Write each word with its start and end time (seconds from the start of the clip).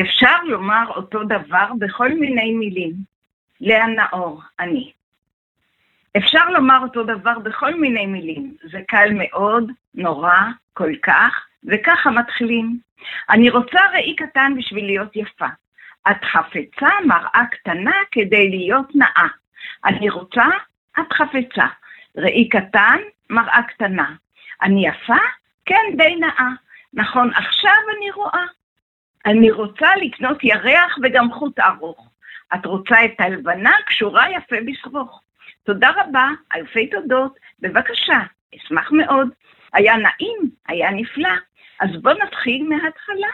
אפשר 0.00 0.42
לומר 0.44 0.84
אותו 0.88 1.24
דבר 1.24 1.66
בכל 1.78 2.08
מיני 2.08 2.52
מילים. 2.52 2.92
לאה 3.60 3.86
נאור, 3.86 4.42
אני. 4.60 4.92
אפשר 6.16 6.48
לומר 6.50 6.78
אותו 6.82 7.02
דבר 7.02 7.38
בכל 7.38 7.74
מיני 7.74 8.06
מילים. 8.06 8.54
זה 8.70 8.78
קל 8.88 9.08
מאוד, 9.12 9.72
נורא, 9.94 10.36
כל 10.72 10.96
כך, 11.02 11.46
וככה 11.64 12.10
מתחילים. 12.10 12.78
אני 13.30 13.50
רוצה 13.50 13.80
ראי 13.92 14.16
קטן 14.16 14.52
בשביל 14.58 14.86
להיות 14.86 15.16
יפה. 15.16 15.46
את 16.10 16.24
חפצה 16.24 16.90
מראה 17.06 17.42
קטנה 17.50 17.96
כדי 18.10 18.50
להיות 18.50 18.94
נאה. 18.94 19.26
אני 19.84 20.10
רוצה, 20.10 20.44
את 21.00 21.12
חפצה. 21.12 21.66
ראי 22.16 22.48
קטן, 22.48 22.98
מראה 23.30 23.62
קטנה. 23.62 24.14
אני 24.62 24.88
יפה? 24.88 25.18
כן, 25.64 25.96
די 25.96 26.16
נאה. 26.16 26.48
נכון, 26.94 27.30
עכשיו 27.34 27.76
אני 27.96 28.10
רואה. 28.10 28.44
אני 29.26 29.50
רוצה 29.50 29.96
לקנות 29.96 30.44
ירח 30.44 30.98
וגם 31.02 31.32
חוט 31.32 31.60
ארוך. 31.60 32.10
את 32.54 32.66
רוצה 32.66 33.04
את 33.04 33.20
הלבנה 33.20 33.72
קשורה 33.86 34.30
יפה 34.30 34.56
בשרוך. 34.66 35.20
תודה 35.64 35.90
רבה, 35.96 36.28
אלפי 36.54 36.86
תודות, 36.86 37.38
בבקשה, 37.60 38.18
אשמח 38.56 38.92
מאוד. 38.92 39.28
היה 39.72 39.96
נעים, 39.96 40.50
היה 40.68 40.90
נפלא. 40.90 41.34
אז 41.80 41.90
בואו 42.02 42.18
נתחיל 42.18 42.68
מההתחלה. 42.68 43.28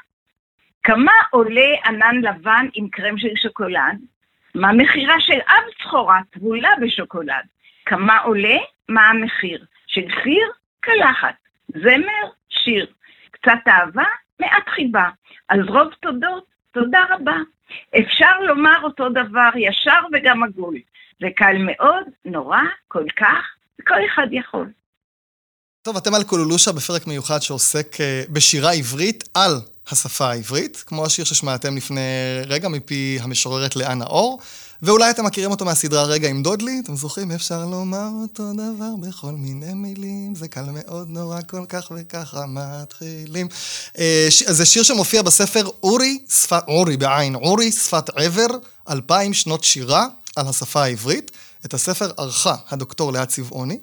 כמה 0.82 1.12
עולה 1.30 1.70
ענן 1.86 2.20
לבן 2.20 2.66
עם 2.74 2.88
קרם 2.88 3.18
של 3.18 3.36
שוקולד? 3.42 3.98
מה 4.54 4.72
מחירה 4.72 5.20
של 5.20 5.38
אב 5.48 5.64
צחורה 5.82 6.20
טבולה 6.30 6.70
בשוקולד? 6.80 7.44
כמה 7.86 8.18
עולה? 8.18 8.56
מה 8.88 9.08
המחיר? 9.08 9.64
של 9.86 10.08
חיר? 10.22 10.48
קלחת. 10.80 11.34
זמר? 11.68 12.30
שיר. 12.48 12.86
קצת 13.30 13.68
אהבה? 13.68 14.04
מעט 14.40 14.68
חיבה. 14.74 15.08
אז 15.48 15.58
רוב 15.68 15.88
תודות, 16.00 16.44
תודה 16.72 17.04
רבה. 17.10 17.36
אפשר 17.98 18.40
לומר 18.46 18.82
אותו 18.82 19.08
דבר 19.08 19.50
ישר 19.56 20.00
וגם 20.12 20.42
עגול. 20.42 20.78
זה 21.20 21.26
קל 21.36 21.56
מאוד, 21.58 22.04
נורא, 22.24 22.60
כל 22.88 23.04
כך, 23.16 23.44
וכל 23.80 23.98
אחד 24.06 24.26
יכול. 24.30 24.66
טוב, 25.82 25.96
אתם 25.96 26.14
על 26.14 26.24
קולולושה 26.24 26.72
בפרק 26.72 27.06
מיוחד 27.06 27.38
שעוסק 27.38 27.94
uh, 27.94 28.32
בשירה 28.32 28.72
עברית 28.72 29.24
על 29.34 29.52
השפה 29.92 30.30
העברית, 30.30 30.82
כמו 30.86 31.06
השיר 31.06 31.24
ששמעתם 31.24 31.76
לפני 31.76 32.00
רגע 32.46 32.68
מפי 32.68 33.18
המשוררת 33.20 33.76
לאה 33.76 33.94
נאור, 33.94 34.38
ואולי 34.82 35.10
אתם 35.10 35.24
מכירים 35.24 35.50
אותו 35.50 35.64
מהסדרה 35.64 36.04
רגע 36.04 36.28
עם 36.28 36.42
דודלי, 36.42 36.80
אתם 36.84 36.96
זוכרים? 36.96 37.30
אפשר 37.30 37.66
לומר 37.66 38.08
אותו 38.22 38.52
דבר 38.52 39.08
בכל 39.08 39.32
מיני 39.32 39.74
מילים, 39.74 40.34
זה 40.34 40.48
קל 40.48 40.64
מאוד 40.72 41.08
נורא 41.08 41.40
כל 41.46 41.64
כך 41.68 41.92
וככה 41.96 42.44
מתחילים. 42.48 43.48
Uh, 43.94 44.00
ש... 44.30 44.42
זה 44.42 44.66
שיר 44.66 44.82
שמופיע 44.82 45.22
בספר 45.22 45.68
אורי, 45.82 46.18
שפת, 46.28 46.62
אורי 46.68 46.96
בעין, 46.96 47.34
אורי, 47.34 47.72
שפת 47.72 48.10
עבר, 48.10 48.46
אלפיים 48.90 49.34
שנות 49.34 49.64
שירה 49.64 50.06
על 50.36 50.48
השפה 50.48 50.82
העברית. 50.82 51.30
את 51.64 51.74
הספר 51.74 52.10
ערכה 52.16 52.56
הדוקטור 52.68 53.12
לאה 53.12 53.26
צבעוני, 53.26 53.78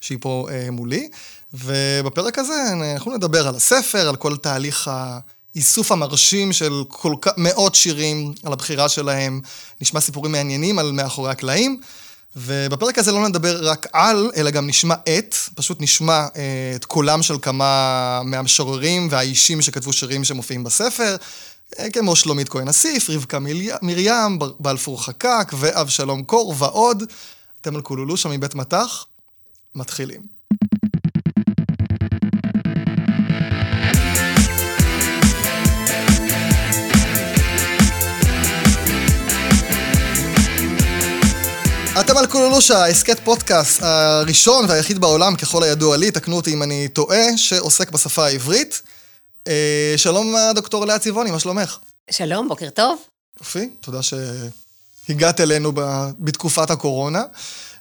שהיא 0.00 0.18
פה 0.20 0.48
uh, 0.48 0.70
מולי. 0.70 1.08
ובפרק 1.54 2.38
הזה 2.38 2.54
אנחנו 2.96 3.16
נדבר 3.16 3.48
על 3.48 3.54
הספר, 3.54 4.08
על 4.08 4.16
כל 4.16 4.36
תהליך 4.36 4.90
האיסוף 5.54 5.92
המרשים 5.92 6.52
של 6.52 6.82
כל 6.88 7.14
כך, 7.20 7.32
מאות 7.36 7.74
שירים, 7.74 8.32
על 8.44 8.52
הבחירה 8.52 8.88
שלהם, 8.88 9.40
נשמע 9.80 10.00
סיפורים 10.00 10.32
מעניינים 10.32 10.78
על 10.78 10.92
מאחורי 10.92 11.30
הקלעים. 11.30 11.80
ובפרק 12.36 12.98
הזה 12.98 13.12
לא 13.12 13.28
נדבר 13.28 13.68
רק 13.68 13.86
על, 13.92 14.30
אלא 14.36 14.50
גם 14.50 14.66
נשמע 14.66 14.94
את, 14.94 15.34
פשוט 15.54 15.80
נשמע 15.80 16.26
אה, 16.36 16.72
את 16.74 16.84
קולם 16.84 17.22
של 17.22 17.34
כמה 17.42 18.20
מהמשוררים 18.24 19.08
והאישים 19.10 19.62
שכתבו 19.62 19.92
שירים 19.92 20.24
שמופיעים 20.24 20.64
בספר, 20.64 21.16
אה, 21.78 21.90
כמו 21.90 22.16
שלומית 22.16 22.48
כהן 22.48 22.68
אסיף, 22.68 23.10
רבקה 23.10 23.38
מרים, 23.82 24.38
בלפור 24.60 25.04
חקק 25.04 25.52
ואבשלום 25.58 26.22
קור 26.22 26.54
ועוד. 26.58 27.02
אתם 27.60 27.76
על 27.76 27.82
קולולושה 27.82 28.28
מבית 28.28 28.54
מטח, 28.54 29.06
מתחילים. 29.74 30.20
אתם 41.90 42.16
על 42.16 42.26
קולולושה, 42.26 42.86
הסכת 42.86 43.20
פודקאסט 43.24 43.82
הראשון 43.82 44.64
והיחיד 44.68 44.98
בעולם, 44.98 45.36
ככל 45.36 45.62
הידוע 45.62 45.96
לי, 45.96 46.10
תקנו 46.10 46.36
אותי 46.36 46.54
אם 46.54 46.62
אני 46.62 46.88
טועה, 46.88 47.36
שעוסק 47.36 47.90
בשפה 47.90 48.26
העברית. 48.26 48.82
אה, 49.48 49.94
שלום, 49.96 50.34
דוקטור 50.54 50.86
לאה 50.86 50.98
צבעוני, 50.98 51.30
מה 51.30 51.38
שלומך? 51.38 51.78
שלום, 52.10 52.48
בוקר 52.48 52.70
טוב. 52.70 52.98
יופי, 53.40 53.68
תודה 53.80 54.00
שהגעת 54.02 55.40
אלינו 55.40 55.72
בתקופת 56.18 56.70
הקורונה. 56.70 57.22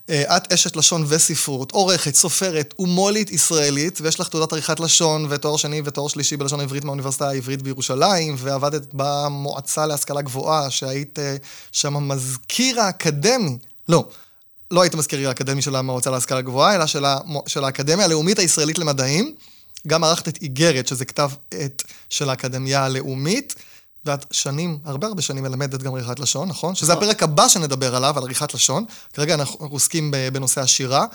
אה, 0.09 0.38
את 0.38 0.53
אשת 0.53 0.75
לשון 0.75 1.06
וספרות, 1.08 1.72
עורכת, 1.72 2.16
סופרת 2.16 2.74
ומו"לית 2.80 3.31
ישראלית, 3.31 4.00
ויש 4.02 4.19
לך 4.19 4.28
תעודת 4.28 4.53
עריכת 4.53 4.80
לשון 4.80 5.28
ותואר 5.30 5.58
שני 5.58 5.81
ותואר 5.86 6.08
שלישי 6.08 6.38
בלשון 6.38 6.59
העברית 6.59 6.84
מהאוניברסיטה 6.84 7.30
העברית 7.30 7.62
בירושלים, 7.62 8.36
ועבדת 8.38 8.88
במועצה 8.94 9.86
להשכלה 9.86 10.22
גבוהה, 10.22 10.69
שהיית 10.69 11.19
אה, 11.19 11.36
שם 11.72 12.08
מזכיר 12.08 12.81
האקדמי 12.81 13.58
לא, 13.89 14.09
לא 14.72 14.81
היית 14.81 14.95
מזכיר 14.95 15.27
האקדמי 15.27 15.61
של 15.61 15.75
המועצה 15.75 16.09
להשכלה 16.09 16.41
גבוהה, 16.41 16.75
אלא 16.75 16.85
של, 16.85 17.05
המו, 17.05 17.44
של 17.47 17.63
האקדמיה 17.63 18.05
הלאומית 18.05 18.39
הישראלית 18.39 18.77
למדעים. 18.77 19.35
גם 19.88 20.03
ערכת 20.03 20.27
את 20.27 20.38
איגרת, 20.41 20.88
שזה 20.88 21.05
כתב 21.05 21.29
עת 21.51 21.83
של 22.09 22.29
האקדמיה 22.29 22.85
הלאומית, 22.85 23.55
ואת 24.05 24.25
שנים, 24.31 24.79
הרבה 24.85 25.07
הרבה 25.07 25.22
שנים 25.22 25.44
מלמדת 25.44 25.83
גם 25.83 25.95
עריכת 25.95 26.19
לשון, 26.19 26.47
נכון? 26.47 26.75
שזה 26.75 26.91
נכון. 26.94 27.03
הפרק 27.03 27.23
הבא 27.23 27.47
שנדבר 27.47 27.95
עליו, 27.95 28.17
על 28.17 28.23
עריכת 28.23 28.53
לשון. 28.53 28.85
כרגע 29.13 29.33
אנחנו 29.33 29.66
עוסקים 29.66 30.13
בנושא 30.33 30.61
השירה. 30.61 31.06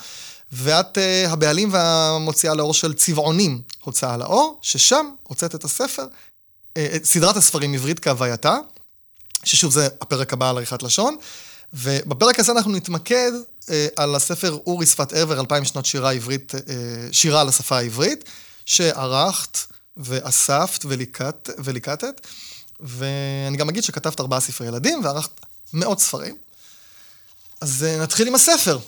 ואת 0.53 0.99
uh, 0.99 1.31
הבעלים 1.31 1.69
והמוציאה 1.73 2.55
לאור 2.55 2.75
של 2.75 2.95
צבעונים, 2.95 3.63
הוצאה 3.85 4.17
לאור, 4.17 4.59
ששם 4.63 5.07
הוצאת 5.23 5.55
את 5.55 5.65
הספר, 5.65 6.07
uh, 6.07 6.79
סדרת 7.05 7.37
הספרים 7.37 7.75
עברית 7.75 8.01
כהווייתה, 8.01 8.57
ששוב 9.45 9.73
זה 9.73 9.89
הפרק 10.01 10.33
הבא 10.33 10.51
על 10.51 10.57
עריכת 10.57 10.83
לשון. 10.83 11.17
ובפרק 11.75 12.41
הזה 12.41 12.53
אנחנו 12.53 12.73
נתמקד 12.73 13.33
אה, 13.71 13.87
על 13.97 14.15
הספר 14.15 14.59
אורי 14.67 14.87
שפת 14.87 15.13
עבר, 15.13 15.41
אלפיים 15.41 15.65
שנות 15.65 15.87
שירה 15.87 16.13
עברית, 16.13 16.55
אה, 16.55 16.61
שירה 17.13 17.41
על 17.41 17.49
השפה 17.49 17.79
העברית, 17.79 18.25
שערכת 18.67 19.59
ואספת 19.97 20.85
וליקט, 20.85 21.51
וליקטת, 21.59 22.27
ואני 22.81 23.57
גם 23.57 23.69
אגיד 23.69 23.85
שכתבת 23.85 24.21
ארבעה 24.21 24.41
ספרי 24.41 24.67
ילדים 24.67 25.05
וערכת 25.05 25.31
מאות 25.73 26.01
ספרים. 26.01 26.37
אז 27.61 27.85
אה, 27.85 28.03
נתחיל 28.03 28.29
עם 28.29 28.35
הספר. 28.35 28.79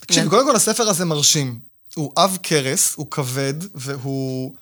תקשיבי, 0.00 0.28
קודם 0.28 0.46
כל 0.46 0.56
הספר 0.56 0.88
הזה 0.88 1.04
מרשים. 1.04 1.58
הוא 1.94 2.12
עב 2.16 2.38
כרס, 2.42 2.94
הוא 2.96 3.10
כבד, 3.10 3.54
והוא 3.74 4.54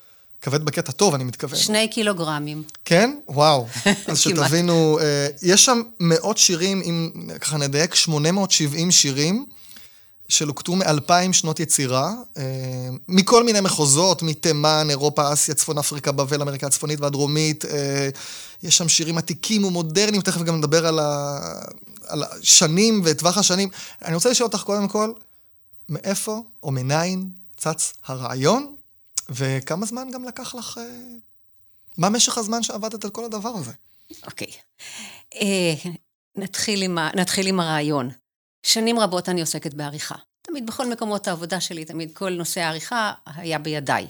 כבד 0.42 0.64
בקטע 0.64 0.92
טוב, 0.92 1.14
אני 1.14 1.24
מתכוון. 1.24 1.58
שני 1.58 1.88
קילוגרמים. 1.88 2.62
כן? 2.84 3.16
וואו. 3.28 3.66
אז 4.08 4.20
שתבינו, 4.20 4.98
אה, 5.00 5.26
יש 5.42 5.64
שם 5.64 5.82
מאות 6.00 6.38
שירים, 6.38 6.82
אם 6.84 7.10
ככה 7.40 7.56
נדייק, 7.56 7.94
870 7.94 8.90
שירים. 8.90 9.46
שלוקטו 10.28 10.76
מאלפיים 10.76 11.32
שנות 11.32 11.60
יצירה, 11.60 12.12
אה, 12.36 12.42
מכל 13.08 13.44
מיני 13.44 13.60
מחוזות, 13.60 14.22
מתימן, 14.22 14.86
אירופה, 14.90 15.32
אסיה, 15.32 15.54
צפון 15.54 15.78
אפריקה, 15.78 16.12
בבל, 16.12 16.42
אמריקה 16.42 16.66
הצפונית 16.66 17.00
והדרומית. 17.00 17.64
אה, 17.64 18.08
יש 18.62 18.78
שם 18.78 18.88
שירים 18.88 19.18
עתיקים 19.18 19.64
ומודרניים, 19.64 20.22
תכף 20.22 20.42
גם 20.42 20.56
נדבר 20.56 20.86
על, 20.86 20.98
ה... 20.98 21.38
על 22.06 22.22
השנים 22.22 23.02
וטווח 23.04 23.38
השנים. 23.38 23.68
אני 24.04 24.14
רוצה 24.14 24.30
לשאול 24.30 24.46
אותך 24.46 24.62
קודם 24.62 24.88
כל, 24.88 25.12
מאיפה 25.88 26.42
או 26.62 26.70
מניין 26.70 27.24
צץ 27.56 27.92
הרעיון 28.06 28.71
וכמה 29.34 29.86
זמן 29.86 30.08
גם 30.12 30.24
לקח 30.24 30.54
לך... 30.54 30.78
אה, 30.78 30.84
מה 31.98 32.08
משך 32.08 32.38
הזמן 32.38 32.62
שעבדת 32.62 33.04
על 33.04 33.10
כל 33.10 33.24
הדבר 33.24 33.48
הזה? 33.48 33.72
אוקיי. 34.22 34.46
אה, 35.34 35.74
נתחיל, 36.36 36.82
עם, 36.82 36.98
נתחיל 36.98 37.46
עם 37.46 37.60
הרעיון. 37.60 38.10
שנים 38.62 38.98
רבות 38.98 39.28
אני 39.28 39.40
עוסקת 39.40 39.74
בעריכה. 39.74 40.14
תמיד 40.42 40.66
בכל 40.66 40.90
מקומות 40.90 41.28
העבודה 41.28 41.60
שלי, 41.60 41.84
תמיד 41.84 42.12
כל 42.12 42.30
נושא 42.30 42.60
העריכה 42.60 43.12
היה 43.26 43.58
בידיי. 43.58 44.06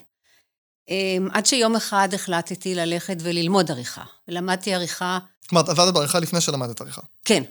אה, 0.90 1.16
עד 1.32 1.46
שיום 1.46 1.76
אחד 1.76 2.08
החלטתי 2.14 2.74
ללכת 2.74 3.16
וללמוד 3.20 3.70
עריכה. 3.70 4.04
למדתי 4.28 4.74
עריכה... 4.74 5.18
אומרת, 5.52 5.68
עבדת 5.68 5.94
בעריכה 5.94 6.18
לפני 6.18 6.40
שלמדת 6.40 6.80
עריכה. 6.80 7.02
כן. 7.24 7.42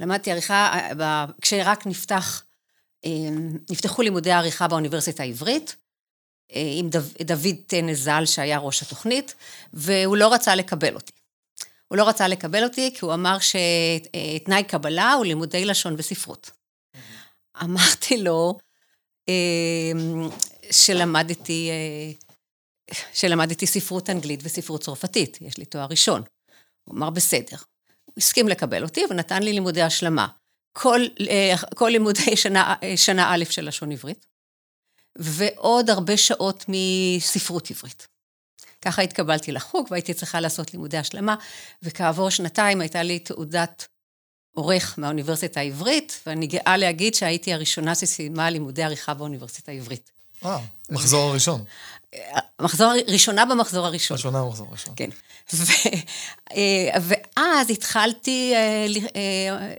למדתי 0.00 0.30
עריכה 0.30 0.78
כשרק 1.40 1.86
נפתח, 1.86 2.44
נפתחו 3.70 4.02
לימודי 4.02 4.32
העריכה 4.32 4.68
באוניברסיטה 4.68 5.22
העברית. 5.22 5.76
אה, 6.54 6.72
עם 6.76 6.90
דוד 7.22 7.54
טנא 7.66 7.94
ז"ל, 7.94 8.26
שהיה 8.26 8.58
ראש 8.58 8.82
התוכנית, 8.82 9.34
והוא 9.72 10.16
לא 10.16 10.34
רצה 10.34 10.54
לקבל 10.54 10.94
אותי. 10.94 11.12
הוא 11.88 11.98
לא 11.98 12.08
רצה 12.08 12.28
לקבל 12.28 12.64
אותי 12.64 12.90
כי 12.94 13.04
הוא 13.04 13.14
אמר 13.14 13.36
שתנאי 13.38 14.64
קבלה 14.64 15.12
הוא 15.12 15.24
לימודי 15.24 15.64
לשון 15.64 15.94
וספרות. 15.98 16.50
אמרתי 17.62 18.18
לו 18.18 18.58
אה, 19.28 19.92
שלמדתי, 20.70 21.70
אה, 21.70 22.12
שלמדתי 23.12 23.66
ספרות 23.66 24.10
אנגלית 24.10 24.40
וספרות 24.42 24.82
צרפתית, 24.82 25.38
יש 25.40 25.58
לי 25.58 25.64
תואר 25.64 25.86
ראשון. 25.90 26.22
הוא 26.84 26.96
אמר, 26.96 27.10
בסדר. 27.10 27.56
הוא 28.04 28.14
הסכים 28.16 28.48
לקבל 28.48 28.82
אותי 28.82 29.02
ונתן 29.10 29.42
לי 29.42 29.52
לימודי 29.52 29.82
השלמה. 29.82 30.26
כל, 30.72 31.00
אה, 31.30 31.54
כל 31.74 31.88
לימודי 31.88 32.36
שנה, 32.36 32.74
שנה 32.96 33.34
א' 33.34 33.44
של 33.50 33.68
לשון 33.68 33.92
עברית, 33.92 34.26
ועוד 35.18 35.90
הרבה 35.90 36.16
שעות 36.16 36.64
מספרות 36.68 37.70
עברית. 37.70 38.08
ככה 38.82 39.02
התקבלתי 39.02 39.52
לחוג 39.52 39.86
והייתי 39.90 40.14
צריכה 40.14 40.40
לעשות 40.40 40.72
לימודי 40.72 40.98
השלמה, 40.98 41.34
וכעבור 41.82 42.30
שנתיים 42.30 42.80
הייתה 42.80 43.02
לי 43.02 43.18
תעודת 43.18 43.88
עורך 44.54 44.94
מהאוניברסיטה 44.98 45.60
העברית, 45.60 46.20
ואני 46.26 46.46
גאה 46.46 46.76
להגיד 46.76 47.14
שהייתי 47.14 47.52
הראשונה 47.52 47.94
שסיימה 47.94 48.50
לימודי 48.50 48.82
עריכה 48.82 49.14
באוניברסיטה 49.14 49.72
העברית. 49.72 50.10
אה, 50.44 50.58
מחזור 50.90 51.30
הראשון. 51.30 51.64
מחזור, 52.60 52.92
ראשונה 53.08 53.44
במחזור 53.44 53.86
הראשון. 53.86 54.16
ראשונה 54.16 54.42
במחזור 54.42 54.66
הראשון. 54.68 54.94
כן. 54.96 55.10
ו, 55.52 55.72
אה, 56.52 56.98
ואז 57.02 57.70
התחלתי, 57.70 58.52
אה, 59.14 59.74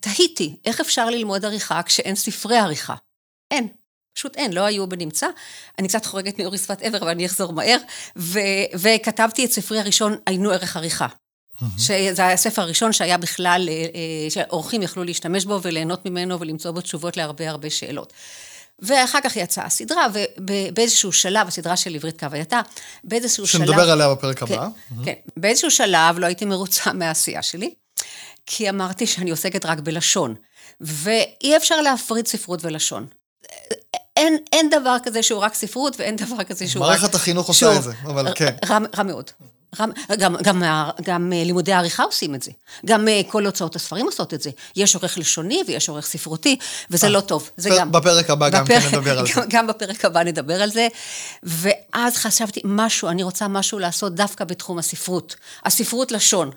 תהיתי, 0.00 0.56
איך 0.64 0.80
אפשר 0.80 1.10
ללמוד 1.10 1.44
עריכה 1.44 1.82
כשאין 1.82 2.14
ספרי 2.14 2.58
עריכה? 2.58 2.94
אין. 3.50 3.68
פשוט 4.14 4.36
אין, 4.36 4.52
לא 4.52 4.60
היו 4.60 4.86
בנמצא. 4.86 5.26
אני 5.78 5.88
קצת 5.88 6.06
חורגת 6.06 6.38
מאורי 6.38 6.58
שפת 6.58 6.82
עבר, 6.82 6.98
אבל 6.98 7.08
אני 7.08 7.26
אחזור 7.26 7.52
מהר. 7.52 7.78
ו, 8.16 8.38
וכתבתי 8.74 9.44
את 9.44 9.52
ספרי 9.52 9.80
הראשון, 9.80 10.16
עיינו 10.26 10.50
ערך 10.50 10.76
עריכה. 10.76 11.06
שזה 11.78 12.22
היה 12.22 12.32
הספר 12.32 12.62
הראשון 12.62 12.92
שהיה 12.92 13.18
בכלל, 13.18 13.68
שאורחים 14.28 14.82
יכלו 14.82 15.04
להשתמש 15.04 15.44
בו 15.44 15.58
וליהנות 15.62 16.06
ממנו 16.06 16.40
ולמצוא 16.40 16.70
בו 16.70 16.80
תשובות 16.80 17.16
להרבה 17.16 17.50
הרבה 17.50 17.70
שאלות. 17.70 18.12
ואחר 18.78 19.18
כך 19.24 19.36
יצאה 19.36 19.64
הסדרה, 19.64 20.06
ובאיזשהו 20.38 21.12
שלב, 21.12 21.48
הסדרה 21.48 21.76
של 21.76 21.94
עברית 21.94 22.20
כהווייתה, 22.20 22.60
באיזשהו 23.04 23.46
שלב... 23.46 23.66
שנדבר 23.66 23.90
עליה 23.90 24.14
בפרק 24.14 24.44
כן, 24.44 24.54
הבא. 24.54 24.68
כן, 25.04 25.12
באיזשהו 25.36 25.70
שלב 25.70 26.18
לא 26.18 26.26
הייתי 26.26 26.44
מרוצה 26.44 26.92
מהעשייה 26.98 27.42
שלי, 27.42 27.74
כי 28.46 28.70
אמרתי 28.70 29.06
שאני 29.06 29.30
עוסקת 29.30 29.66
רק 29.66 29.78
בלשון, 29.78 30.34
ואי 30.80 31.56
אפשר 31.56 31.80
להפריד 31.80 32.26
ספרות 32.26 32.64
ולשון. 32.64 33.06
אין, 34.22 34.36
אין 34.52 34.70
דבר 34.70 34.96
כזה 35.02 35.22
שהוא 35.22 35.40
רק 35.40 35.54
ספרות, 35.54 36.00
ואין 36.00 36.16
דבר 36.16 36.44
כזה 36.44 36.68
שהוא 36.68 36.84
רק... 36.84 36.90
מערכת 36.90 37.14
החינוך 37.14 37.48
עושה 37.48 37.76
את 37.76 37.82
זה, 37.82 37.92
אבל 38.04 38.32
כן. 38.34 38.54
רע, 38.68 38.78
רע 38.96 39.02
מאוד. 39.02 39.30
גם, 39.78 39.90
גם, 40.18 40.36
גם, 40.42 40.62
גם 41.02 41.32
אה, 41.32 41.44
לימודי 41.44 41.72
העריכה 41.72 42.02
עושים 42.02 42.34
את 42.34 42.42
זה. 42.42 42.50
גם 42.86 43.08
אה, 43.08 43.20
כל 43.28 43.46
הוצאות 43.46 43.76
הספרים 43.76 44.06
עושות 44.06 44.34
את 44.34 44.42
זה. 44.42 44.50
יש 44.76 44.94
עורך 44.94 45.18
לשוני 45.18 45.62
ויש 45.66 45.88
עורך 45.88 46.06
ספרותי, 46.06 46.56
וזה 46.90 47.08
לא 47.08 47.20
טוב. 47.20 47.50
זה 47.56 47.70
גם... 47.78 47.92
בפרק 47.92 48.30
הבא 48.30 48.48
גם 48.48 48.66
כן 48.66 48.80
נדבר 48.92 49.18
על 49.18 49.26
זה. 49.34 49.40
גם 49.48 49.66
בפרק 49.66 50.04
הבא 50.04 50.22
נדבר 50.22 50.62
על 50.62 50.70
זה. 50.70 50.88
ואז 51.42 52.16
חשבתי, 52.16 52.60
משהו, 52.64 53.08
אני 53.08 53.22
רוצה 53.22 53.48
משהו 53.48 53.78
לעשות 53.78 54.14
דווקא 54.14 54.44
בתחום 54.44 54.78
הספרות. 54.78 55.36
הספרות 55.64 56.12
לשון. 56.12 56.50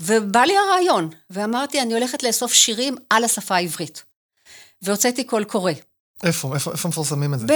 ובא 0.00 0.40
לי 0.40 0.54
הרעיון, 0.56 1.08
ואמרתי, 1.30 1.82
אני 1.82 1.94
הולכת 1.94 2.22
לאסוף 2.22 2.52
שירים 2.52 2.96
על 3.10 3.24
השפה 3.24 3.54
העברית. 3.54 4.02
והוצאתי 4.82 5.24
קול 5.24 5.44
קורא. 5.44 5.72
איפה? 6.24 6.54
איפה, 6.54 6.72
איפה 6.72 6.88
מפרסמים 6.88 7.34
את 7.34 7.40
זה? 7.40 7.46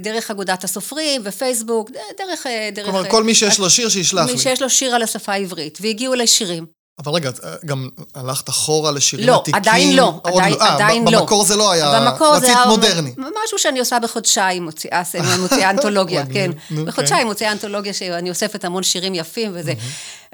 דרך 0.00 0.30
אגודת 0.30 0.64
הסופרים, 0.64 1.22
ופייסבוק, 1.24 1.90
דרך... 2.18 2.46
דרך 2.72 2.86
כלומר, 2.86 3.10
כל 3.10 3.24
מי 3.24 3.34
שיש 3.34 3.58
לו 3.58 3.70
שיר, 3.70 3.88
שישלח 3.88 4.26
לי. 4.26 4.32
מי 4.32 4.38
שיש 4.38 4.62
לו 4.62 4.70
שיר 4.70 4.94
על 4.94 5.02
השפה 5.02 5.32
העברית, 5.32 5.78
והגיעו 5.82 6.14
אליי 6.14 6.26
שירים. 6.26 6.66
אבל 6.98 7.12
רגע, 7.12 7.30
גם 7.64 7.88
הלכת 8.14 8.48
אחורה 8.48 8.90
לשירים 8.92 9.26
לא, 9.26 9.34
עתיקים? 9.34 9.54
עדיין 9.54 9.96
לא, 9.96 10.20
עדיין, 10.24 10.54
아, 10.54 10.64
עדיין 10.64 11.08
לא. 11.08 11.20
במקור 11.20 11.44
זה 11.44 11.56
לא 11.56 11.72
היה, 11.72 12.00
במקור 12.00 12.34
רצית 12.36 12.48
זה 12.48 12.68
מודרני. 12.68 13.14
משהו 13.44 13.58
שאני 13.58 13.78
עושה 13.78 13.98
בחודשיים, 13.98 14.64
מוציאה, 14.64 15.02
מוציאה 15.40 15.70
אנתולוגיה, 15.70 16.24
כן. 16.34 16.50
בחודשיים 16.84 17.22
כן. 17.22 17.26
מוציאה 17.26 17.52
אנתולוגיה 17.52 17.92
שאני 17.92 18.30
אוספת 18.30 18.64
המון 18.64 18.82
שירים 18.82 19.14
יפים 19.14 19.50
וזה. 19.54 19.72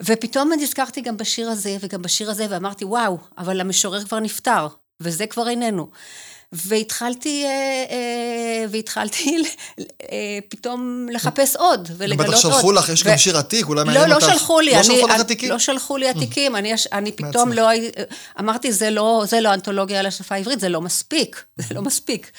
ופתאום 0.01 0.53
נזכרתי 0.59 1.01
גם 1.01 1.17
בשיר 1.17 1.51
הזה 1.51 1.77
וגם 1.81 2.03
בשיר 2.03 2.31
הזה, 2.31 2.47
ואמרתי, 2.51 2.85
וואו, 2.85 3.19
אבל 3.39 3.61
המשורר 3.61 4.05
כבר 4.05 4.21
נפטר, 4.21 4.67
וזה 5.01 5.27
כבר 5.27 5.49
איננו. 5.49 5.89
והתחלתי, 6.53 7.45
אה, 7.45 7.51
אה, 7.91 8.65
והתחלתי 8.71 9.37
אה, 9.81 10.39
פתאום 10.49 11.07
לחפש 11.13 11.57
עוד, 11.57 11.89
ולגלות 11.97 12.27
עוד. 12.27 12.37
בטח 12.37 12.41
שלחו 12.43 12.73
לך, 12.73 12.89
יש 12.89 13.05
גם 13.05 13.19
שיר 13.19 13.37
עתיק, 13.39 13.67
אולי 13.67 13.85
מעניין 13.85 14.09
לא, 14.09 14.15
אותך. 14.15 14.27
לא 14.27 14.33
שלחו 14.33 14.61
לי. 14.61 14.71
לא 14.71 14.77
אני- 14.77 14.85
שלחו 14.85 15.07
לך 15.07 15.21
עתיקים? 15.21 15.51
לא 15.51 15.59
שלחו 15.59 15.97
לי 15.97 16.09
עתיקים, 16.09 16.57
אני 16.57 16.73
אני 16.93 17.13
פתאום. 17.13 17.53
לא... 17.53 17.69
אמרתי, 18.41 18.73
זה 18.73 18.91
לא 18.91 19.25
זה 19.29 19.41
לא 19.41 19.55
אנתולוגיה 19.55 20.01
על 20.01 20.07
השפה 20.07 20.35
העברית, 20.35 20.61
זה 20.61 20.69
לא 20.69 20.81
מספיק, 20.81 21.45
זה 21.69 21.75
לא 21.75 21.83
מספיק. 21.83 22.31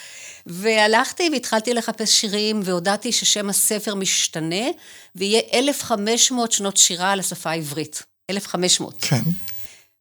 והלכתי 0.46 1.30
והתחלתי 1.34 1.74
לחפש 1.74 2.12
שירים, 2.12 2.62
והודעתי 2.64 3.12
ששם 3.12 3.50
הספר 3.50 3.96
משתנה, 3.96 4.66
ויהיה 5.16 5.42
1,500 5.54 6.52
שנות 6.52 6.78
שירה 6.78 7.12
על 7.12 7.20
השפה 7.20 7.50
העברית. 7.50 8.04
1,500. 8.30 8.96
כן. 9.02 9.22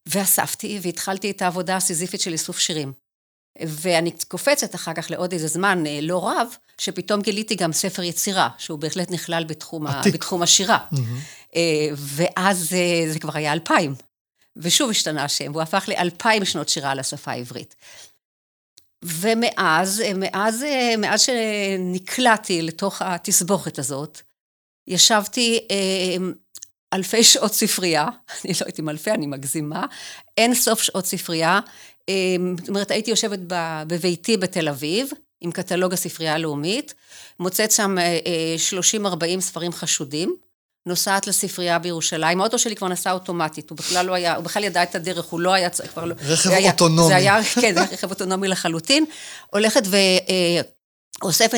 ואספתי, 0.05 0.79
והתחלתי 0.81 1.31
את 1.31 1.41
העבודה 1.41 1.75
הסיזיפית 1.75 2.21
של 2.21 2.33
איסוף 2.33 2.59
שירים. 2.59 3.02
ואני 3.61 4.11
קופצת 4.27 4.75
אחר 4.75 4.93
כך 4.93 5.11
לעוד 5.11 5.33
איזה 5.33 5.47
זמן 5.47 5.85
אה, 5.87 5.99
לא 6.01 6.29
רב, 6.29 6.47
שפתאום 6.77 7.21
גיליתי 7.21 7.55
גם 7.55 7.73
ספר 7.73 8.03
יצירה, 8.03 8.49
שהוא 8.57 8.79
בהחלט 8.79 9.11
נכלל 9.11 9.43
בתחום. 9.43 9.85
בתחום 10.13 10.41
השירה. 10.41 10.77
אה, 11.55 11.89
ואז 11.95 12.73
אה, 12.73 13.11
זה 13.13 13.19
כבר 13.19 13.37
היה 13.37 13.53
אלפיים. 13.53 13.95
ושוב 14.55 14.89
השתנה 14.89 15.23
השם, 15.23 15.51
והוא 15.51 15.61
הפך 15.61 15.85
לאלפיים 15.87 16.45
שנות 16.45 16.69
שירה 16.69 16.91
על 16.91 16.99
השפה 16.99 17.31
העברית. 17.31 17.75
ומאז, 19.03 20.03
מאז, 20.15 20.65
מאז 20.97 21.21
שנקלעתי 21.21 22.61
לתוך 22.61 23.01
התסבוכת 23.01 23.79
הזאת, 23.79 24.21
ישבתי 24.87 25.67
אלפי 26.93 27.23
שעות 27.23 27.53
ספרייה, 27.53 28.03
אני 28.45 28.53
לא 28.53 28.59
יודעת 28.59 28.79
אם 28.79 28.89
אלפי, 28.89 29.11
אני 29.11 29.27
מגזימה, 29.27 29.85
אין 30.37 30.55
סוף 30.55 30.81
שעות 30.81 31.05
ספרייה. 31.05 31.59
אה, 32.09 32.13
זאת 32.59 32.69
אומרת, 32.69 32.91
הייתי 32.91 33.11
יושבת 33.11 33.39
בביתי 33.87 34.37
בתל 34.37 34.69
אביב, 34.69 35.09
עם 35.41 35.51
קטלוג 35.51 35.93
הספרייה 35.93 36.33
הלאומית, 36.33 36.93
מוצאת 37.39 37.71
שם 37.71 37.97
אה, 37.97 38.19
אה, 38.25 38.55
30-40 39.37 39.39
ספרים 39.39 39.71
חשודים, 39.71 40.35
נוסעת 40.85 41.27
לספרייה 41.27 41.79
בירושלים, 41.79 42.41
האוטו 42.41 42.59
שלי 42.59 42.75
כבר 42.75 42.87
נסע 42.87 43.11
אוטומטית, 43.11 43.69
הוא 43.69 43.77
בכלל 43.77 44.05
לא 44.05 44.13
היה, 44.13 44.35
הוא 44.35 44.43
בכלל 44.43 44.63
ידע 44.63 44.83
את 44.83 44.95
הדרך, 44.95 45.25
הוא 45.25 45.39
לא 45.39 45.53
היה, 45.53 45.69
צ- 45.69 45.81
כבר 45.81 46.05
לא... 46.05 46.15
רכב 46.27 46.49
היה- 46.49 46.71
אוטונומי. 46.71 47.07
זה 47.07 47.15
היה, 47.15 47.39
כן, 47.61 47.73
זה 47.73 47.79
היה 47.81 47.89
רכב 47.91 48.09
אוטונומי 48.09 48.47
לחלוטין. 48.47 49.05
הולכת 49.51 49.83
ו... 49.85 49.95
אה, 49.95 50.61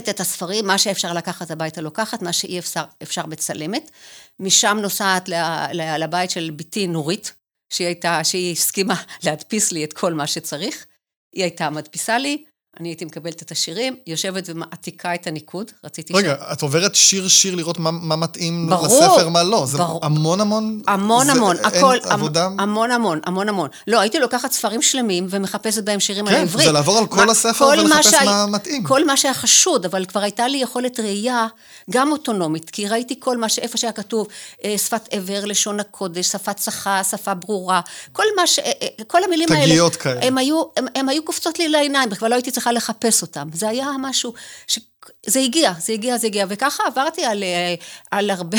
את 0.09 0.19
הספרים, 0.19 0.67
מה 0.67 0.77
שאפשר 0.77 1.13
לקחת 1.13 1.51
הביתה 1.51 1.81
לוקחת, 1.81 2.21
מה 2.21 2.33
שאי 2.33 2.59
אפשר, 2.59 2.83
אפשר 3.03 3.25
מצלמת. 3.25 3.91
משם 4.39 4.77
נוסעת 4.81 5.29
לבית 5.73 6.31
של 6.31 6.51
בתי 6.55 6.87
נורית, 6.87 7.33
שהיא 7.69 7.87
הייתה, 7.87 8.23
שהיא 8.23 8.51
הסכימה 8.51 8.95
להדפיס 9.23 9.71
לי 9.71 9.83
את 9.83 9.93
כל 9.93 10.13
מה 10.13 10.27
שצריך. 10.27 10.85
היא 11.33 11.43
הייתה 11.43 11.69
מדפיסה 11.69 12.17
לי, 12.17 12.43
אני 12.79 12.89
הייתי 12.89 13.05
מקבלת 13.05 13.41
את 13.41 13.51
השירים, 13.51 13.95
יושבת 14.07 14.43
ומעתיקה 14.49 15.13
את 15.15 15.27
הניקוד, 15.27 15.71
רציתי 15.83 16.13
רגע, 16.13 16.35
את 16.53 16.61
עוברת 16.61 16.95
שיר-שיר 16.95 17.55
לראות 17.55 17.79
מה, 17.79 17.91
מה 17.91 18.15
מתאים 18.15 18.67
ברור, 18.69 18.85
לספר, 18.85 19.29
מה 19.29 19.43
לא. 19.43 19.65
זה 19.65 19.77
ברור. 19.77 20.05
המון 20.05 20.41
המון... 20.41 20.81
המון 20.87 21.25
זה, 21.25 21.31
המון, 21.31 21.55
אין 21.57 21.65
הכל, 21.65 21.97
עבודה... 22.03 22.45
המ- 22.45 22.59
המון 22.59 22.91
המון, 22.91 23.19
המון 23.25 23.49
המון. 23.49 23.69
לא, 23.87 23.99
הייתי 23.99 24.19
לוקחת 24.19 24.51
ספרים 24.51 24.81
שלמים 24.81 25.27
ומחפשת 25.29 25.83
בהם 25.83 25.99
שירים 25.99 26.27
על 26.27 26.33
כן, 26.33 26.39
העברית. 26.39 26.65
זה 26.65 26.71
לעבור 26.71 26.97
על 26.97 27.07
כל 27.07 27.25
מה- 27.25 27.31
הספר 27.31 27.65
כל 27.65 27.75
מה 27.77 27.83
ולחפש 27.83 28.07
שהיה- 28.11 28.23
מה 28.25 28.45
מתאים. 28.45 28.83
כל 28.83 29.05
מה 29.05 29.17
שהיה 29.17 29.33
חשוד, 29.33 29.85
אבל 29.85 30.05
כבר 30.05 30.19
הייתה 30.21 30.47
לי 30.47 30.57
יכולת 30.57 30.99
ראייה 30.99 31.47
גם 31.91 32.11
אוטונומית, 32.11 32.69
כי 32.69 32.87
ראיתי 32.87 33.15
כל 33.19 33.37
מה 33.37 33.49
שאיפה 33.49 33.77
שהיה 33.77 33.93
כתוב, 33.93 34.27
אה, 34.63 34.75
שפת 34.77 35.07
עבר, 35.11 35.45
לשון 35.45 35.79
הקודש, 35.79 36.27
שפת 36.27 36.57
צחה, 36.57 37.01
שפה 37.03 37.33
ברורה, 37.33 37.81
כל 38.11 38.23
מה 38.35 38.47
ש... 38.47 38.59
אה, 38.59 38.71
אה, 38.81 38.87
כל 39.07 39.23
המילים 39.23 39.51
האלה... 39.51 39.65
תגיות 39.65 39.95
כאלה. 39.95 40.19
הם 40.25 40.37
היו, 40.37 40.61
הם, 40.77 40.85
הם 40.95 41.09
היו 41.09 41.25
קופצות 41.25 41.59
לי 41.59 41.67
לעיניים, 41.69 42.09
בכלל 42.09 42.29
לא 42.29 42.35
הייתי 42.35 42.51
צריכה 42.51 42.64
לחפש 42.71 43.21
אותם. 43.21 43.47
זה 43.53 43.69
היה 43.69 43.87
משהו 44.01 44.33
ש... 44.67 44.79
זה 45.25 45.39
הגיע, 45.39 45.73
זה 45.79 45.93
הגיע, 45.93 46.17
זה 46.17 46.27
הגיע, 46.27 46.45
וככה 46.49 46.83
עברתי 46.87 47.25
על, 47.25 47.43
אה, 47.43 47.75
על, 48.11 48.29
הרבה, 48.29 48.57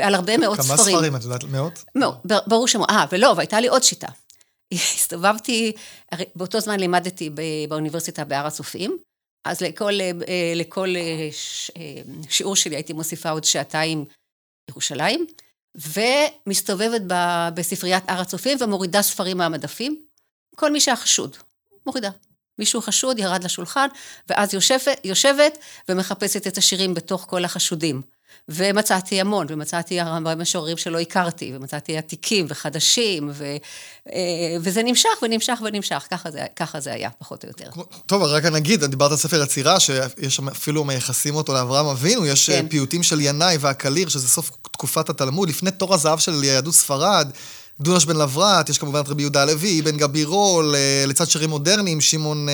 על 0.00 0.14
הרבה 0.14 0.36
מאוד 0.38 0.56
כמה 0.56 0.76
ספרים. 0.76 0.96
ספרים, 0.96 1.16
את 1.16 1.22
יודעת? 1.22 1.44
מאות? 1.44 1.84
מאוד, 1.94 2.14
בר- 2.24 2.38
ברור 2.46 2.68
שמות. 2.68 2.90
אה, 2.90 3.04
ולא, 3.12 3.34
והייתה 3.36 3.60
לי 3.60 3.68
עוד 3.68 3.82
שיטה. 3.82 4.08
הסתובבתי, 4.74 5.72
באותו 6.36 6.60
זמן 6.60 6.80
לימדתי 6.80 7.30
באוניברסיטה 7.68 8.24
בהר 8.24 8.46
הצופים, 8.46 8.98
אז 9.44 9.60
לכל, 9.60 9.92
אה, 10.00 10.10
אה, 10.28 10.52
לכל 10.56 10.88
ש- 11.32 11.70
שיעור 12.28 12.56
שלי 12.56 12.74
הייתי 12.76 12.92
מוסיפה 12.92 13.30
עוד 13.30 13.44
שעתיים 13.44 14.04
ירושלים, 14.70 15.26
ומסתובבת 16.46 17.00
ב- 17.06 17.48
בספריית 17.54 18.04
הר 18.08 18.20
הצופים 18.20 18.58
ומורידה 18.60 19.02
ספרים 19.02 19.36
מהמדפים. 19.38 20.02
כל 20.56 20.72
מי 20.72 20.80
שהיה 20.80 20.96
חשוד, 20.96 21.36
מורידה. 21.86 22.10
מישהו 22.58 22.82
חשוד, 22.82 23.18
ירד 23.18 23.44
לשולחן, 23.44 23.86
ואז 24.28 24.54
יושבת, 24.54 25.00
יושבת 25.04 25.58
ומחפשת 25.88 26.46
את 26.46 26.58
השירים 26.58 26.94
בתוך 26.94 27.26
כל 27.28 27.44
החשודים. 27.44 28.02
ומצאתי 28.48 29.20
המון, 29.20 29.46
ומצאתי 29.50 30.00
הרבה 30.00 30.34
משוררים 30.34 30.76
שלא 30.76 31.00
הכרתי, 31.00 31.52
ומצאתי 31.54 31.98
עתיקים 31.98 32.46
וחדשים, 32.48 33.30
ו, 33.32 33.44
אה, 34.12 34.56
וזה 34.60 34.82
נמשך 34.82 35.08
ונמשך 35.22 35.58
ונמשך, 35.64 36.06
ככה 36.10 36.30
זה, 36.30 36.46
ככה 36.56 36.80
זה 36.80 36.92
היה, 36.92 37.10
פחות 37.18 37.44
או 37.44 37.48
יותר. 37.48 37.70
טוב, 38.06 38.22
רק 38.22 38.44
נגיד, 38.44 38.84
דיברת 38.84 39.10
על 39.10 39.16
ספר 39.16 39.42
יצירה, 39.42 39.80
שיש 39.80 40.36
שם 40.36 40.48
אפילו 40.48 40.84
מייחסים 40.84 41.34
אותו 41.34 41.52
לאברהם 41.52 41.86
אבינו, 41.86 42.26
יש 42.26 42.50
כן. 42.50 42.68
פיוטים 42.68 43.02
של 43.02 43.20
ינאי 43.20 43.56
והקליר, 43.60 44.08
שזה 44.08 44.28
סוף 44.28 44.50
תקופת 44.72 45.08
התלמוד, 45.08 45.48
לפני 45.48 45.70
תור 45.70 45.94
הזהב 45.94 46.18
של 46.18 46.44
יהדות 46.44 46.74
ספרד. 46.74 47.30
דונש 47.80 48.04
בן 48.04 48.16
לברת, 48.16 48.68
יש 48.68 48.78
כמובן 48.78 49.00
את 49.00 49.08
רבי 49.08 49.22
יהודה 49.22 49.42
הלוי, 49.42 49.82
בן 49.82 49.96
גבירול, 49.96 50.74
לצד 51.06 51.24
שירים 51.24 51.50
מודרניים, 51.50 52.00
שמעון 52.00 52.46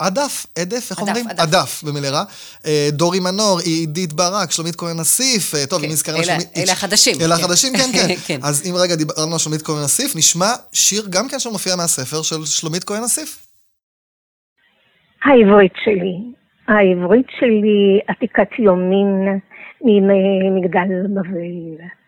עדף, 0.00 0.46
עדף, 0.58 0.90
איך 0.90 1.00
אומרים? 1.00 1.26
עדף, 1.38 1.82
במלרה. 1.86 2.24
אה, 2.66 2.88
דורי 2.92 3.20
מנור, 3.20 3.58
עידית 3.64 4.12
ברק, 4.12 4.50
שלומית 4.50 4.76
כהן 4.76 5.00
אסיף, 5.00 5.54
אה, 5.54 5.66
טוב, 5.66 5.84
אם 5.84 5.90
נזכרנו 5.90 6.24
שלומית... 6.24 6.48
אלה 6.56 6.72
החדשים. 6.72 7.16
אלה 7.20 7.36
כן. 7.36 7.42
החדשים, 7.42 7.72
כן, 7.76 7.90
כן, 7.92 8.14
כן. 8.26 8.38
אז 8.42 8.62
אם 8.70 8.74
רגע 8.76 8.94
דיברנו 8.94 9.32
על 9.32 9.38
שלומית 9.38 9.62
כהן 9.62 9.82
אסיף, 9.84 10.16
נשמע 10.16 10.52
שיר 10.72 11.02
גם 11.10 11.28
כן 11.28 11.38
שמופיע 11.38 11.76
מהספר 11.76 12.22
של 12.22 12.44
שלומית 12.44 12.84
כהן 12.84 13.02
אסיף. 13.02 13.46
העברית 15.24 15.72
שלי. 15.84 16.16
העברית 16.68 17.26
שלי 17.38 18.00
עתיקת 18.08 18.58
יומין 18.58 19.40
מימי 19.84 20.50
מגדל 20.56 21.06
בבל. 21.14 21.99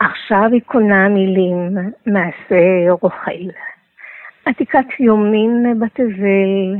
עכשיו 0.00 0.48
היא 0.52 0.60
קונה 0.66 1.08
מילים 1.08 1.78
מעשה 2.06 2.90
רוכל. 3.02 3.50
עתיקת 4.44 5.00
יומין 5.00 5.80
בתבל, 5.80 6.76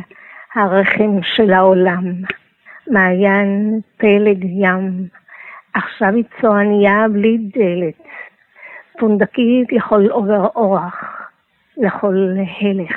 הרחם 0.55 1.23
של 1.23 1.53
העולם, 1.53 2.05
מעיין 2.87 3.81
פלג 3.97 4.45
ים, 4.45 5.09
עכשיו 5.75 6.09
היא 6.15 6.25
צועניה 6.41 7.09
בלי 7.13 7.39
דלת, 7.39 8.03
פונדקית 8.99 9.73
לכל 9.73 10.07
עובר 10.07 10.47
אורח, 10.47 11.31
לכל 11.77 12.17
הלך. 12.61 12.97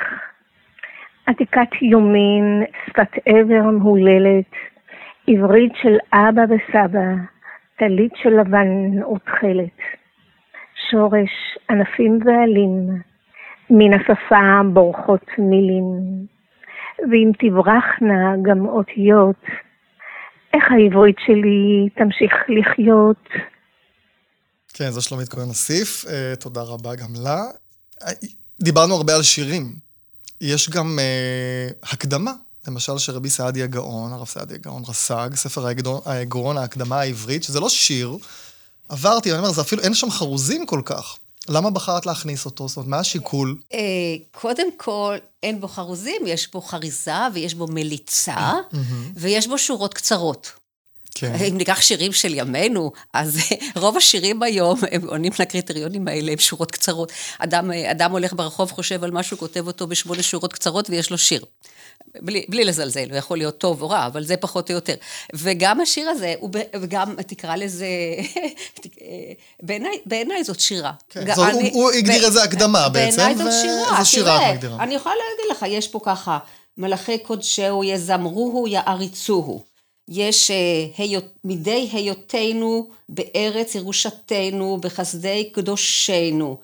עתיקת 1.26 1.82
יומין, 1.82 2.64
שפת 2.86 3.18
עבר 3.26 3.62
מהוללת, 3.62 4.52
עברית 5.28 5.72
של 5.82 5.96
אבא 6.12 6.42
וסבא, 6.42 7.14
טלית 7.76 8.12
של 8.16 8.40
לבן 8.40 9.02
ותכלת. 9.02 10.03
שורש 10.90 11.58
ענפים 11.70 12.18
ועלים, 12.24 13.02
מן 13.70 13.94
השפה 13.94 14.60
בורחות 14.72 15.26
מילים. 15.38 15.86
ואם 16.98 17.30
תברחנה 17.38 18.34
גם 18.42 18.66
אותיות, 18.66 19.42
איך 20.54 20.64
העברית 20.70 21.16
שלי 21.26 21.88
תמשיך 21.96 22.32
לחיות? 22.48 23.28
כן, 24.74 24.90
זו 24.90 25.02
שלומית 25.02 25.28
כהן 25.28 25.50
אסיף, 25.50 26.04
uh, 26.04 26.40
תודה 26.40 26.62
רבה 26.62 26.94
גם 26.94 27.12
לה. 27.24 27.42
Uh, 28.02 28.26
דיברנו 28.60 28.94
הרבה 28.94 29.16
על 29.16 29.22
שירים. 29.22 29.72
יש 30.40 30.70
גם 30.70 30.98
uh, 30.98 31.92
הקדמה, 31.92 32.32
למשל 32.68 32.98
של 32.98 33.12
רבי 33.12 33.30
סעדיה 33.30 33.66
גאון, 33.66 34.12
הרב 34.12 34.26
סעדיה 34.26 34.56
גאון 34.56 34.82
רס"ג, 34.88 35.34
ספר 35.34 35.66
הגאון, 36.06 36.56
ההקדמה 36.56 37.00
העברית, 37.00 37.42
שזה 37.42 37.60
לא 37.60 37.68
שיר. 37.68 38.16
עברתי, 38.88 39.30
אני 39.30 39.38
אומר, 39.38 39.52
זה 39.52 39.60
אפילו, 39.60 39.82
אין 39.82 39.94
שם 39.94 40.10
חרוזים 40.10 40.66
כל 40.66 40.82
כך. 40.84 41.18
למה 41.48 41.70
בחרת 41.70 42.06
להכניס 42.06 42.44
אותו? 42.44 42.68
זאת 42.68 42.76
אומרת, 42.76 42.88
מה 42.88 42.98
השיקול? 42.98 43.56
אה, 43.72 43.78
קודם 44.40 44.66
כל, 44.76 45.16
אין 45.42 45.60
בו 45.60 45.68
חרוזים, 45.68 46.22
יש 46.26 46.52
בו 46.52 46.60
חריזה 46.60 47.12
ויש 47.34 47.54
בו 47.54 47.66
מליצה, 47.66 48.52
ויש 49.16 49.46
בו 49.46 49.58
שורות 49.58 49.94
קצרות. 49.94 50.52
כן. 51.14 51.34
אם 51.34 51.56
ניקח 51.56 51.80
שירים 51.80 52.12
של 52.12 52.34
ימינו, 52.34 52.92
אז 53.12 53.38
רוב 53.76 53.96
השירים 53.96 54.42
היום, 54.42 54.80
הם 54.90 55.08
עונים 55.08 55.32
לקריטריונים 55.38 56.08
האלה, 56.08 56.32
הם 56.32 56.38
שורות 56.38 56.70
קצרות. 56.70 57.12
אדם, 57.38 57.70
אדם 57.70 58.12
הולך 58.12 58.32
ברחוב, 58.32 58.72
חושב 58.72 59.04
על 59.04 59.10
משהו, 59.10 59.38
כותב 59.38 59.66
אותו 59.66 59.86
בשמונה 59.86 60.22
שורות 60.22 60.52
קצרות 60.52 60.90
ויש 60.90 61.10
לו 61.10 61.18
שיר. 61.18 61.44
בלי, 62.20 62.44
בלי 62.48 62.64
לזלזל, 62.64 63.10
הוא 63.10 63.16
יכול 63.18 63.38
להיות 63.38 63.58
טוב 63.58 63.82
או 63.82 63.88
רע, 63.88 64.06
אבל 64.06 64.24
זה 64.24 64.36
פחות 64.36 64.70
או 64.70 64.74
יותר. 64.74 64.94
וגם 65.34 65.80
השיר 65.80 66.08
הזה, 66.08 66.34
הוא, 66.38 66.50
וגם 66.80 67.14
תקרא 67.26 67.56
לזה, 67.56 67.86
בעיניי 69.62 69.98
בעיני 70.06 70.44
זאת 70.44 70.60
שירה. 70.60 70.92
כן, 71.10 71.34
זו, 71.34 71.44
אני, 71.44 71.70
הוא, 71.70 71.82
הוא 71.82 71.90
הגדיר 71.90 72.26
איזה 72.26 72.42
הקדמה 72.42 72.88
בעצם, 72.88 73.16
בעיניי 73.16 73.36
זאת 73.36 73.52
שירה. 73.62 73.98
איזה 73.98 74.10
שירה 74.10 74.52
מגדירה. 74.52 74.82
אני 74.82 74.94
יכולה 74.94 75.14
להגיד 75.14 75.56
לך, 75.56 75.64
יש 75.68 75.88
פה 75.88 76.00
ככה, 76.02 76.38
מלאכי 76.78 77.18
קודשהו 77.18 77.84
יזמרוהו 77.84 78.68
יעריצוהו. 78.68 79.74
יש 80.08 80.50
uh, 80.50 81.20
מדי 81.44 81.88
היותנו 81.92 82.88
בארץ 83.08 83.74
ירושתנו, 83.74 84.78
בחסדי 84.80 85.50
קדושנו, 85.52 86.58